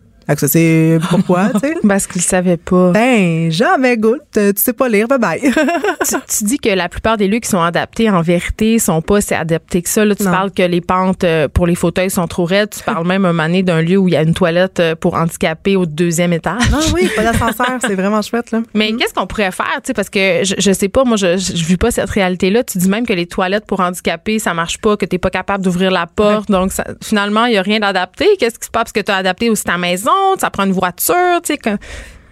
[1.09, 1.75] Pourquoi tu sais?
[1.87, 2.91] Parce qu'ils savaient pas.
[2.91, 5.41] ben jamais goûte tu sais pas lire bye bye
[6.07, 9.21] tu, tu dis que la plupart des lieux qui sont adaptés, en vérité, sont pas
[9.21, 10.05] si adaptés que ça.
[10.05, 10.31] Là, tu Non.
[10.31, 12.69] parles que les pentes euh, pour les fauteuils sont trop raides.
[12.69, 14.95] Tu parles même un moment donné d'un lieu où il y a une toilette euh,
[14.95, 16.61] pour handicapés au deuxième étage.
[16.73, 19.93] ah oui pas d'ascenseur c'est vraiment chouette là Mais qu'est-ce qu'on pourrait faire, tu sais,
[19.93, 22.63] parce que je, je sais pas, moi, je, je, je vis pas cette réalité-là.
[22.63, 25.63] Tu dis même que les toilettes pour handicapés, ça marche pas, que t'es pas capable
[25.63, 26.49] d'ouvrir la porte.
[26.49, 28.25] Donc, ça- finalement, il y a rien d'adapté.
[28.39, 28.79] Qu'est-ce qui se passe?
[28.79, 31.57] Parce que tu as adapté aussi ta maison, ça prend une voiture, tu sais.
[31.57, 31.77] que-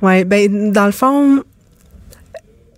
[0.02, 1.41] Ouais, ben dans le fond,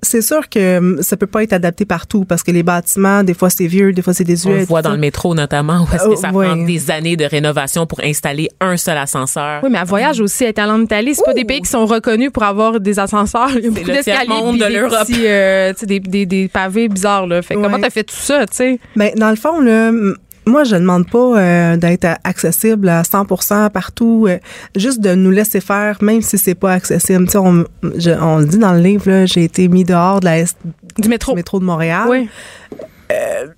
[0.01, 3.33] c'est sûr que hum, ça peut pas être adapté partout parce que les bâtiments, des
[3.33, 4.59] fois c'est vieux, des fois c'est On désuet.
[4.59, 4.95] le voit dans ça.
[4.95, 6.45] le métro notamment, où est-ce que Oh, ça ouais.
[6.47, 9.59] prend des années de rénovation pour installer un seul ascenseur.
[9.61, 11.85] Oui, mais à voyage aussi, être allé en Italie, c'est pas des pays qui sont
[11.85, 13.49] reconnus pour avoir des ascenseurs.
[13.57, 15.07] Il y a beaucoup le d'escaliers de des l'Europe.
[15.19, 17.27] euh, tu sais, des, des, des pavés bizarres.
[17.27, 17.41] Là.
[17.41, 17.65] Fait que Ouais.
[17.65, 18.79] comment t'as fait tout ça, tu sais?
[18.95, 20.15] Ben dans le fond là, hum,
[20.49, 24.37] moi je demande pas euh, d'être accessible à 100% partout, euh,
[24.75, 27.25] juste de nous laisser faire même si c'est pas accessible.
[27.25, 27.63] Tu sais, on,
[27.97, 30.55] je- on le dit dans le livre j'ai été mis dehors de la S-
[30.97, 31.31] Du métro.
[31.31, 32.07] du métro de Montréal.
[32.09, 32.29] Oui.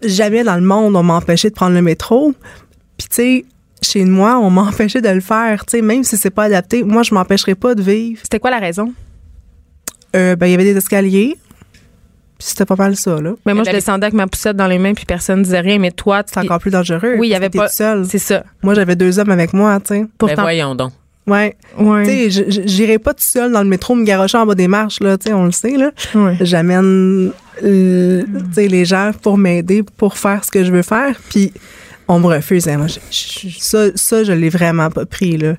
[0.03, 2.33] jamais dans le monde on m'a empêché de prendre le métro.
[2.97, 3.45] Puis tu sais,
[3.81, 6.83] chez moi, on m'a empêché de le faire, tu sais, même si c'est pas adapté.
[6.83, 8.19] Moi, je m'empêcherais pas de vivre.
[8.21, 8.93] C'était quoi la raison?
[10.15, 11.35] Euh, ben il y avait des escaliers.
[12.41, 13.33] Puis c'était pas mal ça là.
[13.45, 15.77] Mais moi, je descendais avec ma poussette dans les mains puis personne disait rien.
[15.77, 17.17] Mais toi, tu C'est encore plus dangereux.
[17.19, 17.67] Oui, il y avait pas.
[17.67, 18.43] C'est ça.
[18.63, 19.99] Moi, j'avais deux hommes avec moi, tu sais.
[20.01, 20.41] Ben Pourtant.
[20.41, 20.91] voyons donc.
[21.27, 21.55] Ouais.
[21.77, 22.03] Ouais.
[22.03, 24.99] Tu sais, j'irai pas tout seul dans le métro me garocher en bas des marches
[25.01, 25.91] là, tu sais, on le sait là.
[26.15, 26.35] Ouais.
[26.41, 27.31] J'amène
[27.63, 31.53] euh, tu sais les gens pour m'aider pour faire ce que je veux faire, puis
[32.07, 32.67] on me refuse.
[32.67, 32.77] hein.
[32.77, 35.53] Moi, je- je- ça ça je l'ai vraiment pas pris là.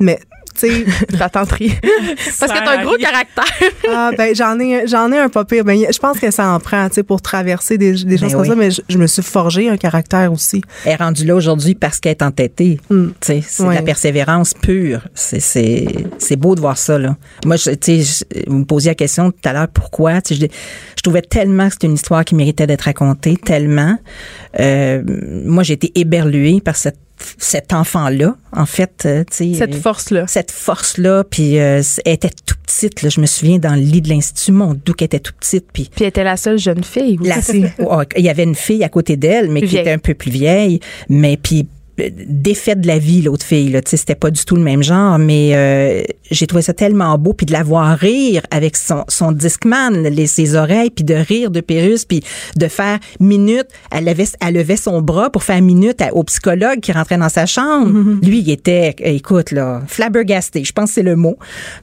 [0.00, 0.18] Mais
[0.58, 0.84] tu sais.
[1.18, 3.44] Parce que t'as un gros caractère.
[3.90, 5.64] ah, ben, j'en ai, j'en ai un pas pire.
[5.64, 8.42] Ben, je pense que ça en prend, tu sais, pour traverser des, des choses comme
[8.42, 8.48] oui.
[8.48, 10.62] ça, mais je, je me suis forgé un caractère aussi.
[10.84, 12.80] Elle est rendue là aujourd'hui parce qu'elle est entêtée.
[12.90, 13.06] Mm.
[13.08, 15.00] Tu sais, C'est de la persévérance pure.
[15.14, 15.86] C'est- C'est
[16.18, 16.98] c'est beau de voir ça.
[16.98, 17.16] Là.
[17.44, 20.20] Moi, tu sais, vous me posiez la question tout à l'heure, pourquoi?
[20.22, 20.46] Tu sais, Je,
[20.96, 23.98] je trouvais tellement que c'était une histoire qui méritait d'être racontée, tellement.
[24.60, 25.02] Euh,
[25.44, 26.98] moi, j'ai été éberluée par cette,
[27.38, 29.02] cet enfant-là, en fait.
[29.06, 30.26] euh, tu Cette euh, force-là.
[30.26, 33.02] cette force-là, puis euh, elle était tout petite.
[33.02, 35.66] Là, je me souviens dans le lit de l'institut, mon doux qu'elle était tout petite,
[35.72, 37.18] puis Puis elle était la seule jeune fille.
[37.20, 37.64] aussi.
[37.78, 39.82] la, il y avait une fille à côté d'elle, mais Plus qui vieille.
[39.82, 41.66] était un peu plus vieille, mais puis
[41.96, 43.80] défaite de la vie l'autre fille là.
[43.82, 47.16] Tu sais c'était pas du tout le même genre mais euh, j'ai trouvé ça tellement
[47.18, 51.14] beau puis de la voir rire avec son son discman les ses oreilles puis de
[51.14, 52.22] rire de Pérus puis
[52.56, 56.80] de faire minute elle levait elle levait son bras pour faire minute à- au psychologue
[56.80, 57.90] qui rentrait dans sa chambre.
[58.22, 61.36] Lui il était écoute là flabbergasté je pense que c'est le mot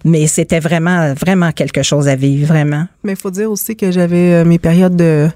[0.03, 2.85] mais c'était vraiment vraiment quelque chose à vivre vraiment.
[3.03, 5.27] Mais il faut dire aussi que j'avais euh, mes périodes de,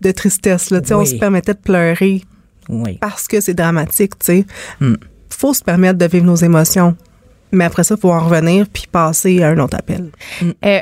[0.00, 0.80] de tristesse, là.
[0.80, 2.22] Tu sais, on se permettait de pleurer
[2.68, 4.46] oui parce que c'est dramatique, tu sais.
[4.80, 4.94] Mm.
[5.30, 6.96] Faut se permettre de vivre nos émotions.
[7.52, 10.10] Mais après ça, faut en revenir puis passer à un autre appel.
[10.64, 10.80] Euh,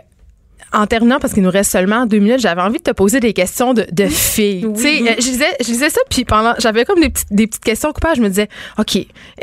[0.72, 3.34] en terminant, parce qu'il nous reste seulement deux minutes, j'avais envie de te poser des
[3.34, 4.66] questions de, de filles.
[4.74, 7.46] Tu sais, euh, je disais, je disais ça, puis pendant, j'avais comme des petites, des
[7.46, 8.16] petites questions coupables.
[8.16, 8.96] Je me disais, OK,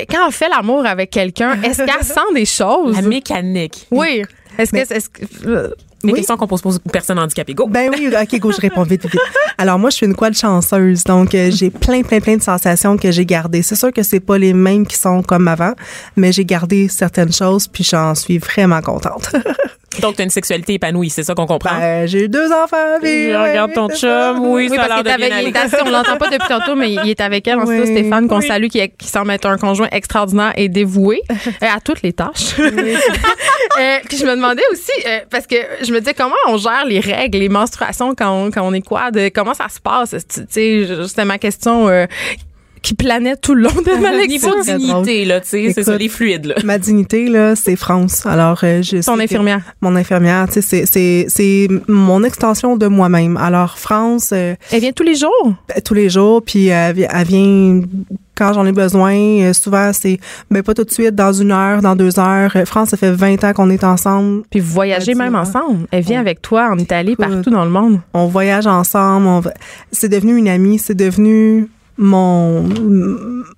[0.09, 2.95] quand on fait l'amour avec quelqu'un, est-ce qu'elle sent des choses?
[2.95, 3.87] La mécanique.
[3.91, 4.23] Oui.
[4.57, 5.69] Est-ce que, est-ce que, euh,
[6.04, 6.20] Les Oui.
[6.20, 7.54] questions qu'on pose aux personnes handicapées.
[7.54, 7.68] Go!
[7.68, 9.20] Ben oui, ok, go, je réponds vite, vite.
[9.58, 12.95] Alors moi, je suis une quad chanceuse, donc euh, j'ai plein, plein, plein de sensations
[12.97, 13.62] que j'ai gardées.
[13.62, 15.74] C'est sûr que c'est pas les mêmes qui sont comme avant,
[16.16, 19.32] mais j'ai gardé certaines choses, puis j'en suis vraiment contente.
[20.02, 21.78] Donc, tu as une sexualité épanouie, c'est ça qu'on comprend?
[21.78, 24.97] Ben, j'ai eu deux enfants, ouais, regarde ton chum, oui, oui, ça a parce l'air
[24.97, 25.54] qu'il de est bien aller.
[25.58, 27.60] assis, on l'entend pas depuis tantôt, mais il est avec elle.
[27.60, 27.82] En Oui.
[27.86, 28.47] Stéphane, qu'on Oui.
[28.47, 31.36] salue, qui, qui semble être un conjoint extraordinaire et dévoué euh,
[31.76, 32.56] à toutes les tâches.
[33.80, 36.86] Euh, puis je me demandais aussi, euh, parce que je me disais, comment on gère
[36.86, 39.17] les règles, les menstruations quand on, quand on est quad?
[39.34, 40.15] Comment ça se passe?
[40.27, 42.05] C'était ma question euh,
[42.82, 44.55] qui planait tout le long de ma lecture.
[44.57, 46.55] Niveau dignité, là, tu sais, c'est ça, les fluides, là.
[46.63, 48.25] Ma dignité, là, c'est France.
[48.25, 49.61] Alors, euh, je Ton infirmière.
[49.82, 53.36] Mon infirmière, tu sais, c'est- c'est c'est mon extension de moi-même.
[53.38, 55.53] Alors, France, euh, Elle vient tous les jours?
[55.67, 57.82] ben, tous les jours, puis elle vient
[58.39, 59.13] quand j'en ai besoin.
[59.15, 60.17] Euh, souvent, c'est
[60.49, 62.51] ben pas tout de suite, dans une heure, dans deux heures.
[62.55, 64.43] Euh, France, ça fait 20 ans qu'on est ensemble.
[64.49, 65.41] Puis vous voyagez même ouais.
[65.41, 65.85] ensemble.
[65.91, 67.27] Elle vient On- avec toi en Italie, Écoute.
[67.29, 67.99] partout dans le monde.
[68.15, 69.27] On voyage ensemble.
[69.27, 69.41] on
[69.91, 70.79] C'est devenu une amie.
[70.79, 72.63] C'est devenu mon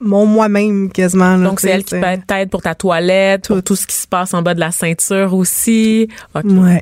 [0.02, 1.38] mon moi-même quasiment.
[1.38, 1.96] là, Donc, c'est elle qui
[2.28, 5.34] t'aide pour ta toilette, pour tout ce qui se passe en bas de la ceinture
[5.36, 6.08] aussi.
[6.34, 6.82] Ouais.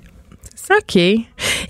[0.78, 1.00] OK.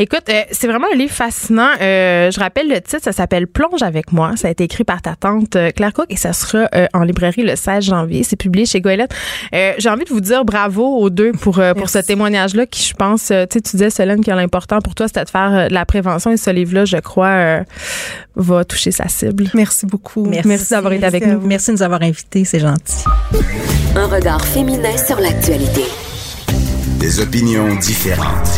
[0.01, 1.69] Écoute, euh, c'est vraiment un livre fascinant.
[1.81, 4.33] Euh, je rappelle le titre, ça s'appelle Plonge avec moi.
[4.35, 7.03] Ça a été écrit par ta tante euh, Claire Cook et ça sera euh, en
[7.03, 8.23] librairie le 16 janvier.
[8.23, 9.11] C'est publié chez Goélette.
[9.53, 12.83] Euh, J'ai envie de vous dire bravo aux deux pour, euh, pour ce témoignage-là qui,
[12.87, 15.53] je pense, euh, tu sais, tu disais, Solène, que l'important pour toi, c'était de faire
[15.53, 17.63] euh, de la prévention et ce livre-là, je crois, euh,
[18.35, 19.49] va toucher sa cible.
[19.53, 20.25] Merci beaucoup.
[20.45, 21.47] Merci d'avoir été avec Merci nous.
[21.47, 23.05] Merci de nous avoir invités, c'est gentil.
[23.95, 25.83] Un regard féminin sur l'actualité.
[26.99, 28.49] Des opinions différentes.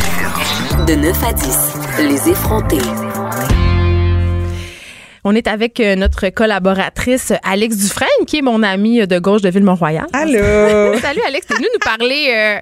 [0.86, 1.58] De 9 à 10,
[2.08, 2.78] les effrontés.
[5.24, 9.50] On est avec euh, notre collaboratrice Alex Dufresne, qui est mon amie de gauche de
[9.50, 10.06] Ville-Mont-Royal.
[10.12, 10.98] Allô?
[11.00, 12.58] Salut Alex, t'es venu nous parler euh,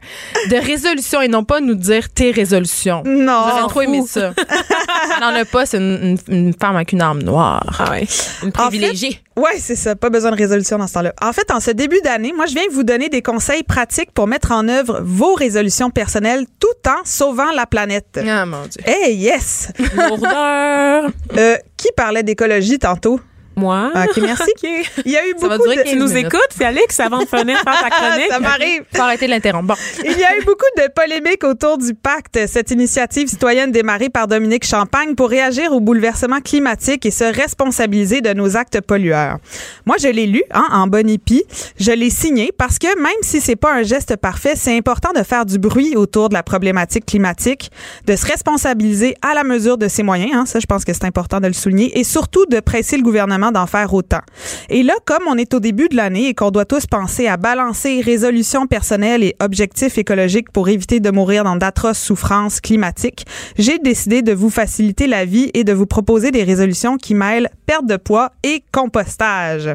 [0.50, 3.02] de résolution et non pas nous dire tes résolutions.
[3.06, 3.44] Non.
[3.48, 4.32] J'aurais trop aimé ça.
[4.36, 7.64] Elle n'en a pas, c'est une, une- une femme avec une âme noire.
[7.78, 8.06] Ah ouais.
[8.42, 9.20] Une En privilégiée.
[9.36, 9.94] Ouais, c'est ça.
[9.96, 11.14] Pas besoin de résolution dans ce temps-là.
[11.22, 14.26] En fait, en ce début d'année, moi, je viens vous donner des conseils pratiques pour
[14.26, 18.20] mettre en œuvre vos résolutions personnelles tout en sauvant la planète.
[18.26, 18.82] Ah mon Dieu.
[18.84, 19.72] Hey, yes!
[19.96, 21.10] Lourdeur.
[21.36, 23.20] Euh, qui parlait d'écologie tantôt?
[23.60, 23.92] Moi.
[23.94, 24.50] Ok, merci.
[25.04, 25.90] Il y a eu Ça va beaucoup durer de...
[25.90, 26.26] Tu nous minutes.
[26.26, 28.30] écoutes, Félix, avant de finir faire ta chronique?
[28.30, 28.82] Ça m'arrive.
[28.94, 29.66] Faut arrêter de l'interrompre.
[29.68, 29.74] Bon.
[30.04, 34.28] Il y a eu beaucoup de polémiques autour du pacte, cette initiative citoyenne démarrée par
[34.28, 39.38] Dominique Champagne pour réagir au bouleversement climatique et se responsabiliser de nos actes pollueurs.
[39.84, 41.44] Moi, je l'ai lu hein, en bonne épi.
[41.78, 45.22] Je l'ai signé parce que même si c'est pas un geste parfait, c'est important de
[45.22, 47.70] faire du bruit autour de la problématique climatique,
[48.06, 50.32] de se responsabiliser à la mesure de ses moyens.
[50.34, 53.02] Hein, ça, je pense que c'est important de le souligner et surtout de presser le
[53.02, 54.20] gouvernement d'en faire autant.
[54.68, 57.36] Et là, comme on est au début de l'année et qu'on doit tous penser à
[57.36, 63.26] balancer résolutions personnelles et objectifs écologiques pour éviter de mourir dans d'atroces souffrances climatiques,
[63.58, 67.50] j'ai décidé de vous faciliter la vie et de vous proposer des résolutions qui mêlent
[67.66, 69.70] perte de poids et compostage.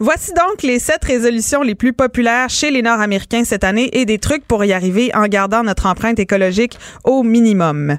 [0.00, 4.18] Voici donc les sept résolutions les plus populaires chez les Nord-Américains cette année et des
[4.18, 7.98] trucs pour y arriver en gardant notre empreinte écologique au minimum.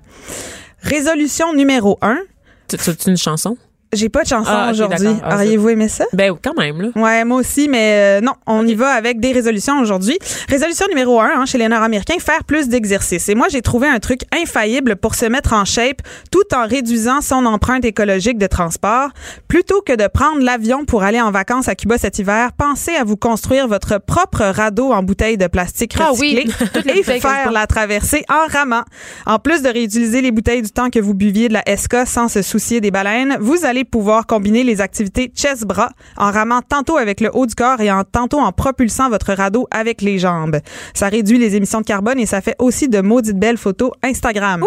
[0.81, 2.19] Résolution numéro un,
[2.67, 3.57] tu une chanson?
[3.93, 5.07] J'ai pas de chanson Ah, aujourd'hui.
[5.23, 6.05] Ah, Auriez-vous aimé ça?
[6.13, 6.89] Ben, quand même, là.
[6.95, 10.17] Ouais, moi aussi, mais euh, non, on y va avec des résolutions aujourd'hui.
[10.49, 13.29] Résolution numéro un hein, chez les Nord-Américains, faire plus d'exercice.
[13.29, 17.21] Et moi, j'ai trouvé un truc infaillible pour se mettre en shape tout en réduisant
[17.21, 19.09] son empreinte écologique de transport.
[19.47, 23.03] Plutôt que de prendre l'avion pour aller en vacances à Cuba cet hiver, pensez à
[23.03, 26.39] vous construire votre propre radeau en bouteille de plastique Ah oui,
[26.85, 28.83] et bouteilles faire la traversée en ramant.
[29.25, 32.27] En plus de réutiliser les bouteilles du temps que vous buviez de la SK sans
[32.27, 37.21] se soucier des baleines, vous allez pouvoir combiner les activités chest-bras en ramant tantôt avec
[37.21, 40.57] le haut du corps et en tantôt en propulsant votre radeau avec les jambes.
[40.93, 44.63] Ça réduit les émissions de carbone et ça fait aussi de maudites belles photos Instagram.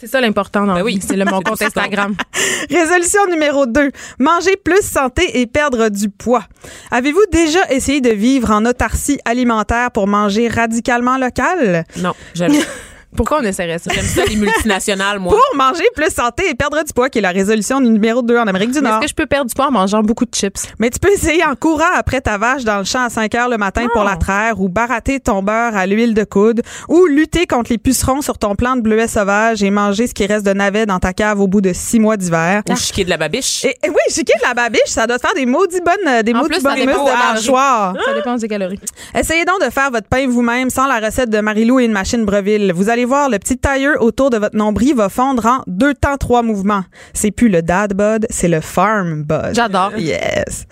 [0.00, 0.94] C'est ça l'important dans Ben la oui.
[0.98, 1.04] vie.
[1.06, 2.14] C'est le mon compte Instagram.
[2.70, 3.90] Résolution numéro 2.
[4.20, 6.44] Manger plus santé et perdre du poids.
[6.92, 11.84] Avez-vous déjà essayé de vivre en autarcie alimentaire pour manger radicalement local?
[11.96, 12.60] Non, jamais.
[13.16, 13.90] Pourquoi on essaierait ça?
[13.92, 15.32] J'aime ça, les multinationales, moi.
[15.32, 18.46] Pour manger plus santé et perdre du poids, qui est la résolution numéro 2 en
[18.46, 18.98] Amérique du Mais Nord.
[18.98, 20.66] Est-ce que je peux perdre du poids en mangeant beaucoup de chips?
[20.78, 23.48] Mais tu peux essayer en courant après ta vache dans le champ à 5 heures
[23.48, 27.46] le matin pour la traire ou barater ton beurre à l'huile de coude ou lutter
[27.46, 30.52] contre les pucerons sur ton plant de bleuet sauvage et manger ce qui reste de
[30.52, 32.62] navet dans ta cave au bout de six mois d'hiver.
[32.70, 33.64] Ou chiquer de la babiche.
[33.64, 36.22] Et, et oui, chiquer de la babiche, ça doit te faire des maudits bonnes, euh,
[36.22, 37.94] des En maudits plus, bonnes de mâchoire.
[38.06, 38.80] Ça dépend des calories.
[39.18, 42.24] Essayez donc de faire votre pain vous-même sans la recette de Marilou et une machine
[42.24, 42.72] Breville.
[42.74, 46.16] Vous allez voir, le petit tailleur autour de votre nombril va fondre en deux temps,
[46.16, 46.84] trois mouvements.
[47.14, 49.50] C'est plus le dad bod, c'est le farm bod.
[49.54, 49.92] J'adore.
[49.96, 50.64] Yes.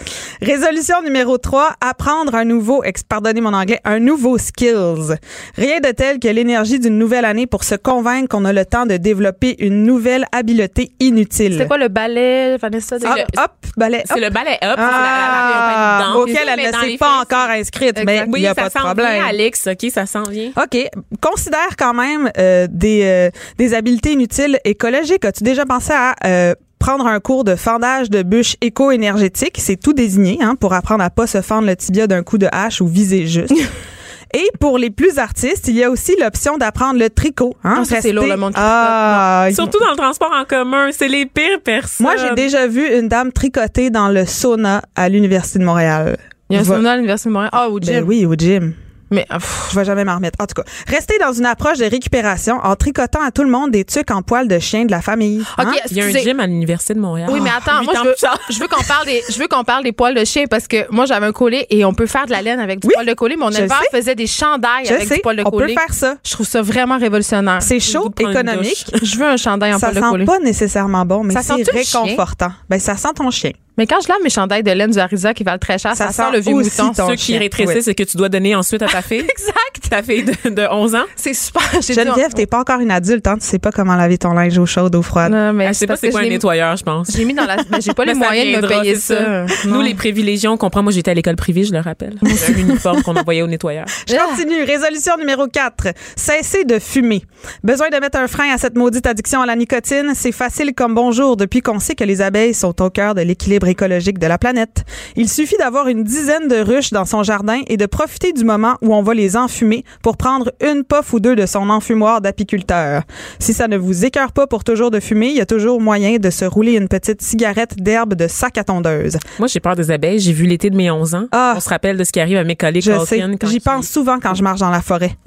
[0.42, 5.14] Résolution numéro 3, apprendre un nouveau, pardonnez mon anglais, un nouveau skills.
[5.56, 8.86] Rien de tel que l'énergie d'une nouvelle année pour se convaincre qu'on a le temps
[8.86, 11.56] de développer une nouvelle habileté inutile.
[11.58, 12.96] C'est quoi le ballet, Vanessa?
[12.96, 13.02] Hop,
[13.38, 14.04] hop, balai, hop.
[14.14, 18.00] C'est le ballet up, Ah, la, la, la, auquel elle ne s'est pas encore inscrite,
[18.04, 19.12] mais il Oui, n'y a ça pas de s'en problème.
[19.14, 19.68] vient, Alex.
[19.68, 20.50] OK, ça s'en vient.
[20.56, 20.88] OK.
[21.20, 25.24] Considère quand même euh, des, euh, des habiletés inutiles écologiques.
[25.24, 29.56] As-tu déjà pensé à euh, prendre un cours de fendage de bûches éco-énergétique?
[29.58, 32.48] C'est tout désigné hein, pour apprendre à pas se fendre le tibia d'un coup de
[32.52, 33.54] hache ou viser juste.
[34.34, 37.54] Et pour les plus artistes, il y a aussi l'option d'apprendre le tricot.
[37.62, 40.88] Hein, Ah, ça, c'est lourd, le monde qui Ah, Surtout dans le transport en commun,
[40.92, 42.04] c'est les pires personnes.
[42.04, 46.18] moi, j'ai déjà vu une dame tricoter dans le sauna à l'Université de Montréal.
[46.50, 47.50] Il y a un Va- sauna à l'Université de Montréal?
[47.54, 47.94] Ah, au gym.
[47.94, 48.74] Ben oui, au gym.
[49.10, 50.38] Mais, ah, pff, Je vais jamais m'en remettre.
[50.42, 53.70] En tout cas, restez dans une approche de récupération en tricotant à tout le monde
[53.70, 55.40] des tucs en poil de chien de la famille.
[55.58, 55.72] OK, Hein?
[55.90, 57.28] Il y a un gym à l'Université de Montréal.
[57.32, 58.14] Oui, mais attends, Huit moi, je veux,
[58.50, 61.06] je qu'on parle des, je veux qu'on parle des poils de chien parce que moi,
[61.06, 63.14] j'avais un collet et on peut faire de la laine avec du Oui, poil de
[63.14, 63.36] collet.
[63.36, 65.74] Mon éleveur faisait des chandails Je avec sais, du poil de on peut collet.
[65.74, 66.16] faire ça.
[66.24, 67.58] Je trouve ça vraiment révolutionnaire.
[67.62, 68.86] C'est chaud, économique.
[69.02, 70.26] Je veux un chandail en Ça poil de collet.
[70.26, 72.50] sent pas nécessairement bon, mais Ça c'est réconfortant.
[72.68, 73.52] Ben, ça sent ton chien.
[73.78, 76.06] Mais quand je lave mes chandails de laine du Harisa qui valent très cher, ça,
[76.06, 76.92] Ça sent sent le vieux mouton.
[76.94, 79.20] ton Ceux qui rétrécissent, c'est que tu dois donner ensuite à ta fille.
[79.30, 79.90] Exact.
[79.90, 81.04] Ta fille de, de 11 ans.
[81.16, 81.62] C'est super.
[81.80, 83.36] Geneviève, t'es pas encore une adulte, hein?
[83.38, 85.32] Tu sais pas comment laver ton linge eau chaude, eau froide.
[85.32, 87.08] Non, mais Elle sait pas parce c'est quoi je un nettoyeur, je pense.
[87.14, 87.56] J'ai mis dans la.
[87.70, 89.46] Mais j'ai pas les moyens de me payer c'est ça.
[89.66, 90.82] Nous, les privilégiés, on comprend.
[90.82, 92.16] Moi, j'étais à l'école privée, je le rappelle.
[92.22, 93.86] J'avais un uniforme qu'on envoyait au nettoyeur.
[94.08, 94.62] Je continue.
[94.64, 95.88] Résolution numéro 4.
[96.16, 97.22] Cessez de fumer.
[97.62, 100.12] Besoin de mettre un frein à cette maudite addiction à la nicotine?
[100.14, 103.68] C'est facile comme bonjour depuis qu'on sait que les abeilles sont au cœur de l'équilibre
[103.68, 104.84] écologique de la planète.
[105.16, 108.76] Il suffit d'avoir une dizaine de ruches dans son jardin et de profiter du moment
[108.82, 113.02] où on va les enfumer pour prendre une puff ou deux de son enfumoir d'apiculteur.
[113.38, 116.16] Si ça ne vous écœure pas pour toujours de fumer, il y a toujours moyen
[116.16, 119.18] de se rouler une petite cigarette d'herbe de sac à tondeuse.
[119.38, 120.20] Moi, j'ai peur des abeilles.
[120.20, 121.26] J'ai vu l'été de mes 11 ans.
[121.32, 121.54] Ah.
[121.56, 123.22] On se rappelle de ce qui arrive à mes collègues Je sais.
[123.44, 125.16] J'y pense souvent quand je marche dans la forêt.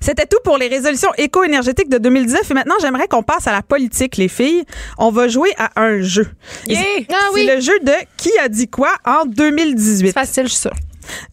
[0.00, 2.50] C'était tout pour les résolutions éco-énergétiques de 2019.
[2.50, 4.64] Et maintenant, j'aimerais qu'on passe à la politique, les filles.
[4.96, 6.28] On va jouer à un jeu.
[6.66, 6.80] Yeah!
[7.10, 7.50] Ah C'est oui.
[7.52, 10.08] le jeu de Qui a dit quoi en 2018.
[10.08, 10.74] C'est facile, je suis sûre.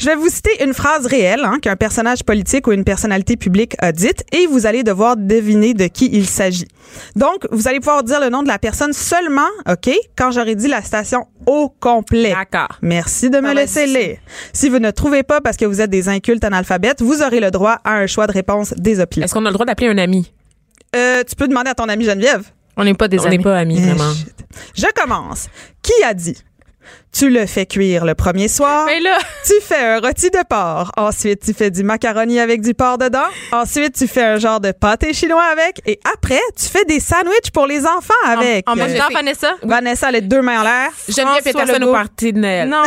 [0.00, 3.74] Je vais vous citer une phrase réelle hein, qu'un personnage politique ou une personnalité publique
[3.78, 6.68] a dite et vous allez devoir deviner de qui il s'agit.
[7.14, 10.68] Donc, vous allez pouvoir dire le nom de la personne seulement, OK, quand j'aurai dit
[10.68, 12.32] la station au complet.
[12.32, 12.78] D'accord.
[12.82, 14.18] Merci de me Ah, laisser lire.
[14.52, 17.50] Si vous ne trouvez pas parce que vous êtes des incultes analphabètes, vous aurez le
[17.50, 19.24] droit à un choix de réponse désopilé.
[19.24, 20.32] Est-ce qu'on a le droit d'appeler un ami?
[20.94, 22.44] Euh, tu peux demander à ton ami Geneviève.
[22.76, 23.38] On n'est pas des On amis.
[23.38, 24.12] n'est pas amis, Eh, vraiment.
[24.74, 25.48] Je commence.
[25.82, 26.36] Qui a dit
[27.12, 28.84] Tu le fais cuire le premier soir.
[28.86, 30.92] Mais là, Tu fais un rôti de porc.
[30.96, 33.28] Ensuite, tu fais du macaroni avec du porc dedans.
[33.52, 35.80] Ensuite, tu fais un genre de pâté chinois avec.
[35.86, 38.68] Et après, tu fais des sandwichs pour les enfants avec.
[38.68, 39.52] en, en même Euh, temps, Vanessa?
[39.62, 40.90] Vanessa, les deux mains en l'air.
[41.08, 42.68] Geneviève François Peterson au parti de Noël.
[42.68, 42.82] Non.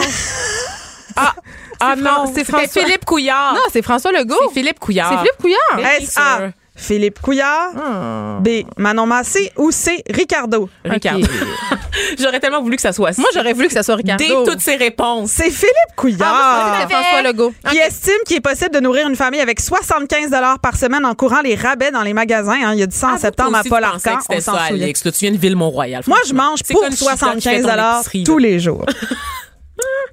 [1.16, 1.34] Ah,
[1.82, 3.54] ah non, c'est Philippe Couillard.
[3.56, 4.36] Non, c'est François Legault.
[4.50, 5.10] C'est Philippe Couillard.
[5.12, 5.78] C'est Philippe Couillard.
[5.78, 6.52] Bien S.A.
[6.82, 8.38] Philippe Couillard, Ah.
[8.42, 8.64] B.
[8.78, 10.02] Manon Massé ou C.
[10.10, 10.70] Ricardo?
[10.86, 11.28] Ricardo.
[12.20, 13.22] J'aurais tellement voulu que ça soit ça.
[13.22, 14.24] Moi, j'aurais voulu que ça soit Ricardo.
[14.24, 15.32] Dès toutes ces réponses.
[15.32, 16.28] C'est Philippe Couillard.
[16.32, 17.54] Ah, c'est François Legault.
[17.70, 21.42] qui estime qu'il est possible de nourrir une famille avec 75 par semaine en courant
[21.42, 22.58] les rabais dans les magasins.
[22.64, 22.74] hein.
[22.74, 24.18] Il y a du ça en Ah, septembre toi à Paul tu pensais Arcan.
[24.18, 24.84] que c'était On s'en ça, souvient.
[24.84, 25.04] Alex.
[25.06, 26.04] Là, tu viens de Ville-Mont-Royal.
[26.08, 28.60] Moi, je mange C'est pour comme si quand tu fais 75 ton épicerie, tous les
[28.60, 28.86] jours.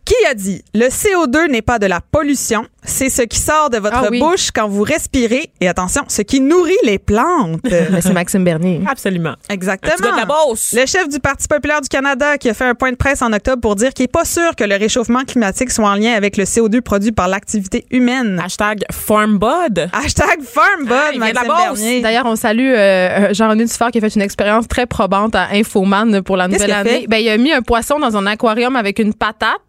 [0.05, 3.79] Qui a dit le CO2 n'est pas de la pollution, c'est ce qui sort de
[3.79, 4.21] votre Ah oui.
[4.21, 7.61] bouche quand vous respirez et attention, ce qui nourrit les plantes.
[7.91, 8.83] Mais c'est Maxime Bernier.
[8.89, 9.35] Absolument.
[9.49, 9.95] Exactement.
[10.01, 10.73] Gars de la Beauce.
[10.79, 13.33] Le chef du Parti populaire du Canada qui a fait un point de presse en
[13.33, 16.37] octobre pour dire qu'il n'est pas sûr que le réchauffement climatique soit en lien avec
[16.37, 18.41] le CO2 produit par l'activité humaine.
[18.45, 19.89] Hashtag FarmBud.
[19.93, 22.03] Hashtag FarmBud, Ah, Maxime.
[22.03, 26.23] D'ailleurs, on salue euh, Jean-René Dufort qui a fait une expérience très probante à Infoman
[26.23, 27.07] pour la nouvelle année.
[27.09, 29.66] Ben, il a mis un poisson dans un aquarium avec une patate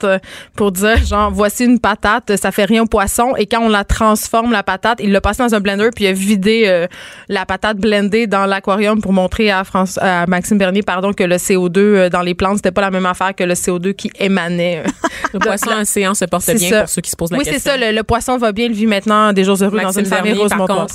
[0.55, 3.35] pour dire, genre, voici une patate, ça fait rien au poisson.
[3.37, 6.07] Et quand on la transforme, la patate, il l'a passé dans un blender puis il
[6.07, 6.87] a vidé euh,
[7.29, 11.35] la patate blendée dans l'aquarium pour montrer à, France, à Maxime Bernier pardon, que le
[11.35, 14.83] CO2 euh, dans les plantes, c'était pas la même affaire que le CO2 qui émanait.
[15.33, 16.79] Le poisson océan se porte C'est bien ça.
[16.81, 17.71] pour ceux qui se posent la oui, c'est question.
[17.73, 17.77] ça.
[17.77, 20.51] Le, le poisson va bien, il vit maintenant des jours heureux dans une famille rose.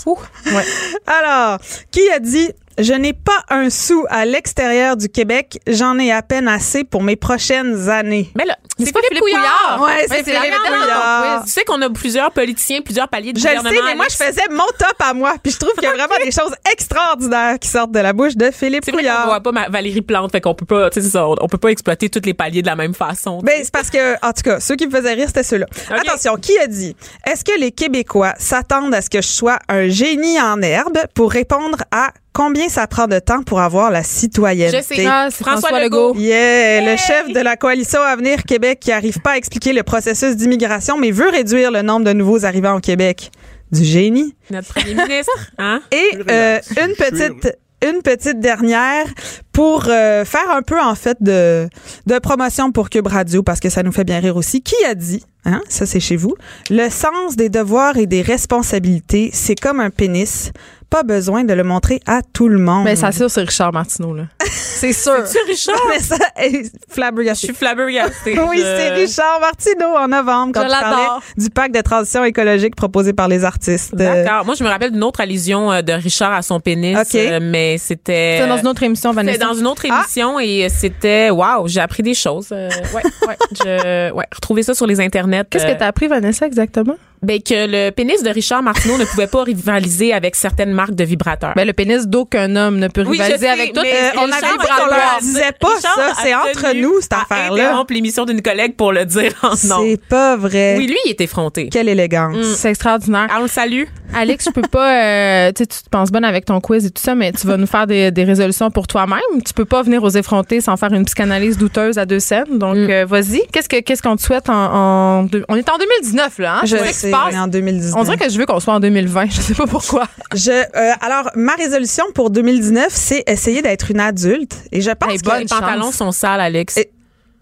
[0.06, 0.64] Ouais.
[1.06, 1.58] Alors,
[1.90, 6.22] qui a dit je n'ai pas un sou à l'extérieur du Québec, j'en ai à
[6.22, 8.30] peine assez pour mes prochaines années.
[8.36, 9.22] Mais là, c'est Philippe.
[9.22, 11.40] Ouais, c'est Philippe merde dans ton Couillard.
[11.42, 11.46] quiz.
[11.46, 13.82] Tu sais qu'on a plusieurs politiciens, plusieurs paliers de Je le sais, gouvernement.
[13.86, 15.34] mais moi, je faisais mon top à moi.
[15.42, 18.36] Puis je trouve qu'il y a vraiment des choses extraordinaires qui sortent de la bouche
[18.36, 19.26] de Philippe C'est vrai qu'on Couillard.
[19.26, 21.48] voit pas ma- Valérie Plante, fait qu'on peut pas, tu sais, c'est ça, on, on
[21.48, 23.38] peut pas exploiter tous les paliers de la même façon.
[23.42, 25.66] Ben, c'est parce que, en tout cas, ceux qui me faisaient rire, c'était ceux-là.
[25.90, 26.96] Attention, qui a dit
[27.26, 31.30] Est-ce que les Québécois s'attendent à ce que je sois un génie en herbe pour
[31.30, 34.78] répondre à combien ça prend de temps pour avoir la citoyenneté?
[34.78, 35.06] Je sais.
[35.06, 36.14] Ah, c'est François François Legault.
[36.14, 36.20] Legault.
[36.20, 40.36] Yeah, le chef de la coalition Avenir Québec qui arrive pas à expliquer le processus
[40.36, 43.30] d'immigration, mais veut réduire le nombre de nouveaux arrivants au Québec.
[43.70, 44.34] Du génie.
[44.50, 45.80] Notre premier ministre, hein?
[45.92, 49.06] Et euh, une petite une petite dernière
[49.52, 51.68] pour euh, faire un peu en fait de
[52.06, 54.62] de promotion pour Cube Radio parce que ça nous fait bien rire aussi.
[54.62, 56.34] Qui a dit hein, ça c'est chez vous,
[56.70, 60.52] le sens des devoirs et des responsabilités, c'est comme un pénis,
[60.92, 62.84] pas besoin de le montrer à tout le monde.
[62.84, 64.24] Mais ça sûr, c'est Richard Martineau, là.
[64.50, 65.26] c'est sûr.
[65.26, 65.74] C'est Richard?
[65.88, 67.46] Mais ça est Je flabbergasté.
[67.46, 68.38] suis flabbergastée.
[68.48, 71.22] Oui, Je- c'est Richard Martineau en novembre quand Je l'adore.
[71.38, 73.94] du pacte de transition écologique proposé par les artistes.
[73.94, 74.44] D'accord.
[74.44, 77.14] Moi, je me rappelle d'une autre allusion euh, de Richard à son pénis, OK.
[77.14, 78.38] euh, mais c'était.
[78.42, 79.46] C'est dans une autre émission, C'était Vanessa.
[79.46, 80.00] dans une autre Ah.
[80.02, 82.48] émission et c'était waouh, j'ai appris des choses.
[82.52, 85.44] Euh, ouais, ouais, je, ouais, retrouver ça sur les internets.
[85.48, 86.96] Qu'est-ce euh, que t'as appris, Vanessa, exactement?
[87.22, 91.04] Ben que le pénis de Richard Martineau ne pouvait pas rivaliser avec certaines marques de
[91.04, 91.52] vibrateurs.
[91.56, 93.80] Ben, le pénis d'aucun homme ne peut Oui, je rivaliser sais, avec tout.
[93.80, 97.68] Euh, on avait dit qu'on leur disait pas Richard ça, c'est entre nous, cette affaire-là.
[97.68, 99.82] interrompre l'émission d'une collègue pour le dire en nom.
[99.86, 100.74] C'est pas vrai.
[100.78, 101.68] Oui, lui, il était effronté.
[101.70, 102.36] Quelle élégance.
[102.56, 103.28] C'est extraordinaire.
[103.30, 103.84] Ah, on le salue.
[104.14, 105.46] Alex, je peux pas.
[105.48, 107.66] euh, tu te penses bonne avec ton quiz et tout ça, mais tu vas nous
[107.66, 109.20] faire des, des résolutions pour toi-même.
[109.46, 112.58] Tu peux pas venir aux effrontés sans faire une psychanalyse douteuse à deux scènes.
[112.58, 112.90] Donc, Mm.
[112.90, 113.42] euh, vas-y.
[113.52, 116.56] Qu'est-ce que qu'est-ce qu'on te souhaite en, On est en 2019 là.
[116.56, 116.60] Hein?
[116.64, 117.32] Je sais passe.
[117.32, 117.94] on est en 2019.
[118.00, 119.26] On dirait que je veux qu'on soit en 2020.
[119.30, 120.06] Je sais pas pourquoi.
[120.34, 124.56] Je, euh, alors, ma résolution pour 2019, c'est essayer d'être une adulte.
[124.72, 125.38] Et je pense Hey, que...
[125.38, 126.76] Les pantalons sont sales, Alex.
[126.78, 126.90] Et-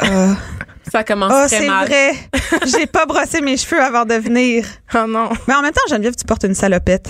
[0.03, 0.33] Euh,
[0.91, 1.87] Ça commence oh, très c'est mal.
[1.87, 2.11] vrai.
[2.67, 4.65] J'ai pas brossé mes cheveux avant de venir.
[4.95, 5.29] Oh non.
[5.47, 7.09] Mais en même temps, Geneviève, tu portes une salopette.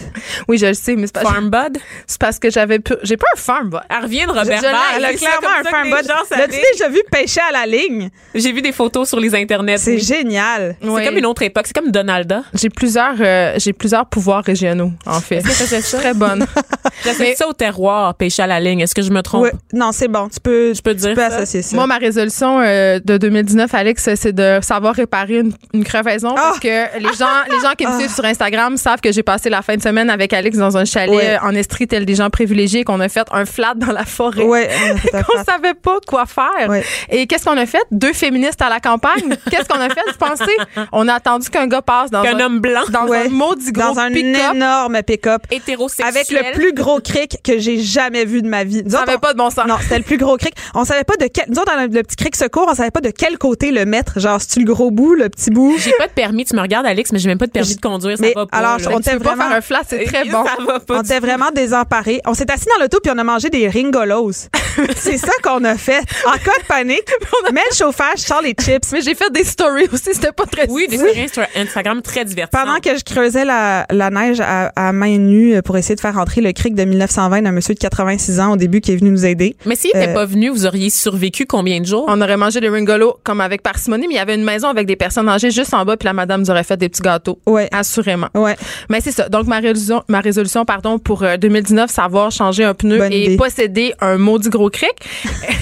[0.49, 1.79] Oui, je le sais, mais c'est pas- Farm Bud?
[2.07, 3.79] c'est parce que j'avais pu- j'ai pas un farm bot.
[3.89, 4.81] Elle revient de Robert je l'ai- Bach.
[4.97, 6.12] elle a C'est clairement comme un farm bud.
[6.37, 8.11] L'as-tu déjà vu pêcher à la ligne?
[8.35, 9.79] J'ai vu des photos sur les internets.
[9.79, 10.01] C'est oui.
[10.01, 10.77] génial.
[10.83, 11.05] C'est Oui.
[11.05, 11.64] comme une autre époque.
[11.66, 12.43] C'est comme Donalda.
[12.55, 15.41] J'ai plusieurs euh, j'ai plusieurs pouvoirs régionaux en fait.
[15.43, 16.45] Très bonne.
[17.05, 18.80] J'essaie ça au terroir, pêcher à la ligne.
[18.80, 19.43] Est-ce que je me trompe?
[19.45, 19.53] Ouais.
[19.72, 20.28] Non, c'est bon.
[20.28, 21.36] Tu peux, Je peux dire tu peux ça?
[21.36, 21.76] associer ça.
[21.76, 26.57] Moi, ma résolution euh, de 2019, Alex, c'est de savoir réparer une, une crevaison parce
[26.57, 26.61] Ah!
[26.61, 29.62] que les gens, les gens qui me suivent sur Instagram savent que j'ai passé la
[29.62, 31.38] fin de semaine avec Alex dans un chalet Ouais.
[31.43, 34.43] en Estrie, tel des gens privilégiés, qu'on a fait un flat dans la forêt.
[34.45, 34.68] ouais,
[35.12, 36.68] un Qu'on savait pas quoi faire.
[36.68, 36.84] Ouais.
[37.11, 37.82] Et qu'est-ce qu'on a fait?
[37.91, 39.36] Deux féministes à la campagne.
[39.51, 40.57] Qu'est-ce qu'on a fait, vous pensez?
[40.93, 43.26] On a attendu qu'un gars passe dans Qu'un un, homme blanc, dans Ouais.
[43.26, 44.55] un maudit gros Dans un pick-up.
[44.55, 45.43] énorme pick-up.
[45.51, 46.07] hétérosexuel.
[46.07, 48.83] Avec le plus gros cric que j'ai jamais vu de ma vie.
[48.85, 49.66] Nous Ça on- pas de bon sens.
[49.66, 50.55] Non, c'était le plus gros cric.
[50.74, 51.45] On savait pas de quel.
[51.49, 53.85] Nous autres, dans le, le petit cric secours, on savait pas de quel côté le
[53.85, 54.18] mettre.
[54.20, 55.76] Genre, c'est-tu le gros bout, le petit bout?
[55.78, 56.45] J'ai pas de permis.
[56.45, 58.16] Tu me regardes, Alex, mais j'ai même pas de permis de conduire.
[58.16, 58.57] Ça Mais va pas.
[58.57, 58.85] alors, là.
[58.93, 60.45] on Tu peux était pas vraiment- faire un flat, c'est très bon.
[60.45, 60.99] Ça va pas.
[60.99, 62.20] On était vraiment désemparés.
[62.26, 64.33] On s'est assis dans l'auto puis on a mangé des ringolos.
[64.97, 66.01] c'est ça qu'on a fait.
[66.26, 67.09] En cas de panique,
[67.53, 68.93] mets le chauffage, sors les chips.
[68.93, 72.24] Mais j'ai fait des stories aussi, c'était pas très Oui, des séries Insta- Instagram très
[72.24, 72.64] divertissantes.
[72.66, 76.14] Pendant que je creusais la, la neige à, à main nue pour essayer de faire
[76.14, 79.11] rentrer le cric de 1920 d'un monsieur de 86 ans au début qui est venu
[79.11, 79.57] nous aider.
[79.66, 82.05] Mais s'il n'était Euh, pas venu, vous auriez survécu combien de jours?
[82.09, 84.87] On aurait mangé des ringolos comme avec parcimonie, mais il y avait une maison avec
[84.87, 87.39] des personnes âgées juste en bas, puis la madame nous aurait fait des petits gâteaux.
[87.47, 87.68] Ouais.
[87.73, 88.29] Assurément.
[88.35, 88.57] Ouais.
[88.89, 89.29] Mais c'est ça.
[89.29, 93.25] Donc, ma résolution, ma résolution pardon, pour euh, 2019, savoir changer un pneu Bonne et
[93.25, 93.37] idée.
[93.37, 94.91] posséder un maudit gros cric.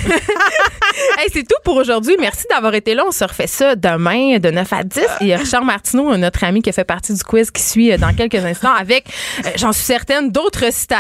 [1.19, 2.17] hey, c'est tout pour aujourd'hui.
[2.21, 3.05] Merci d'avoir été là.
[3.07, 5.01] On se refait ça demain de 9 à 10.
[5.01, 7.63] Et il y a Richard Martineau, notre ami qui a fait partie du quiz, qui
[7.63, 9.07] suit euh, dans quelques instants avec,
[9.45, 10.98] euh, j'en suis certaine, d'autres citations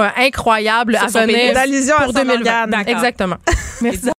[0.00, 1.54] euh, incroyables Sur à venir
[1.96, 2.34] pour son 2020.
[2.34, 2.70] organe.
[2.70, 2.94] D'accord.
[2.94, 3.36] Exactement.
[3.80, 4.10] Merci.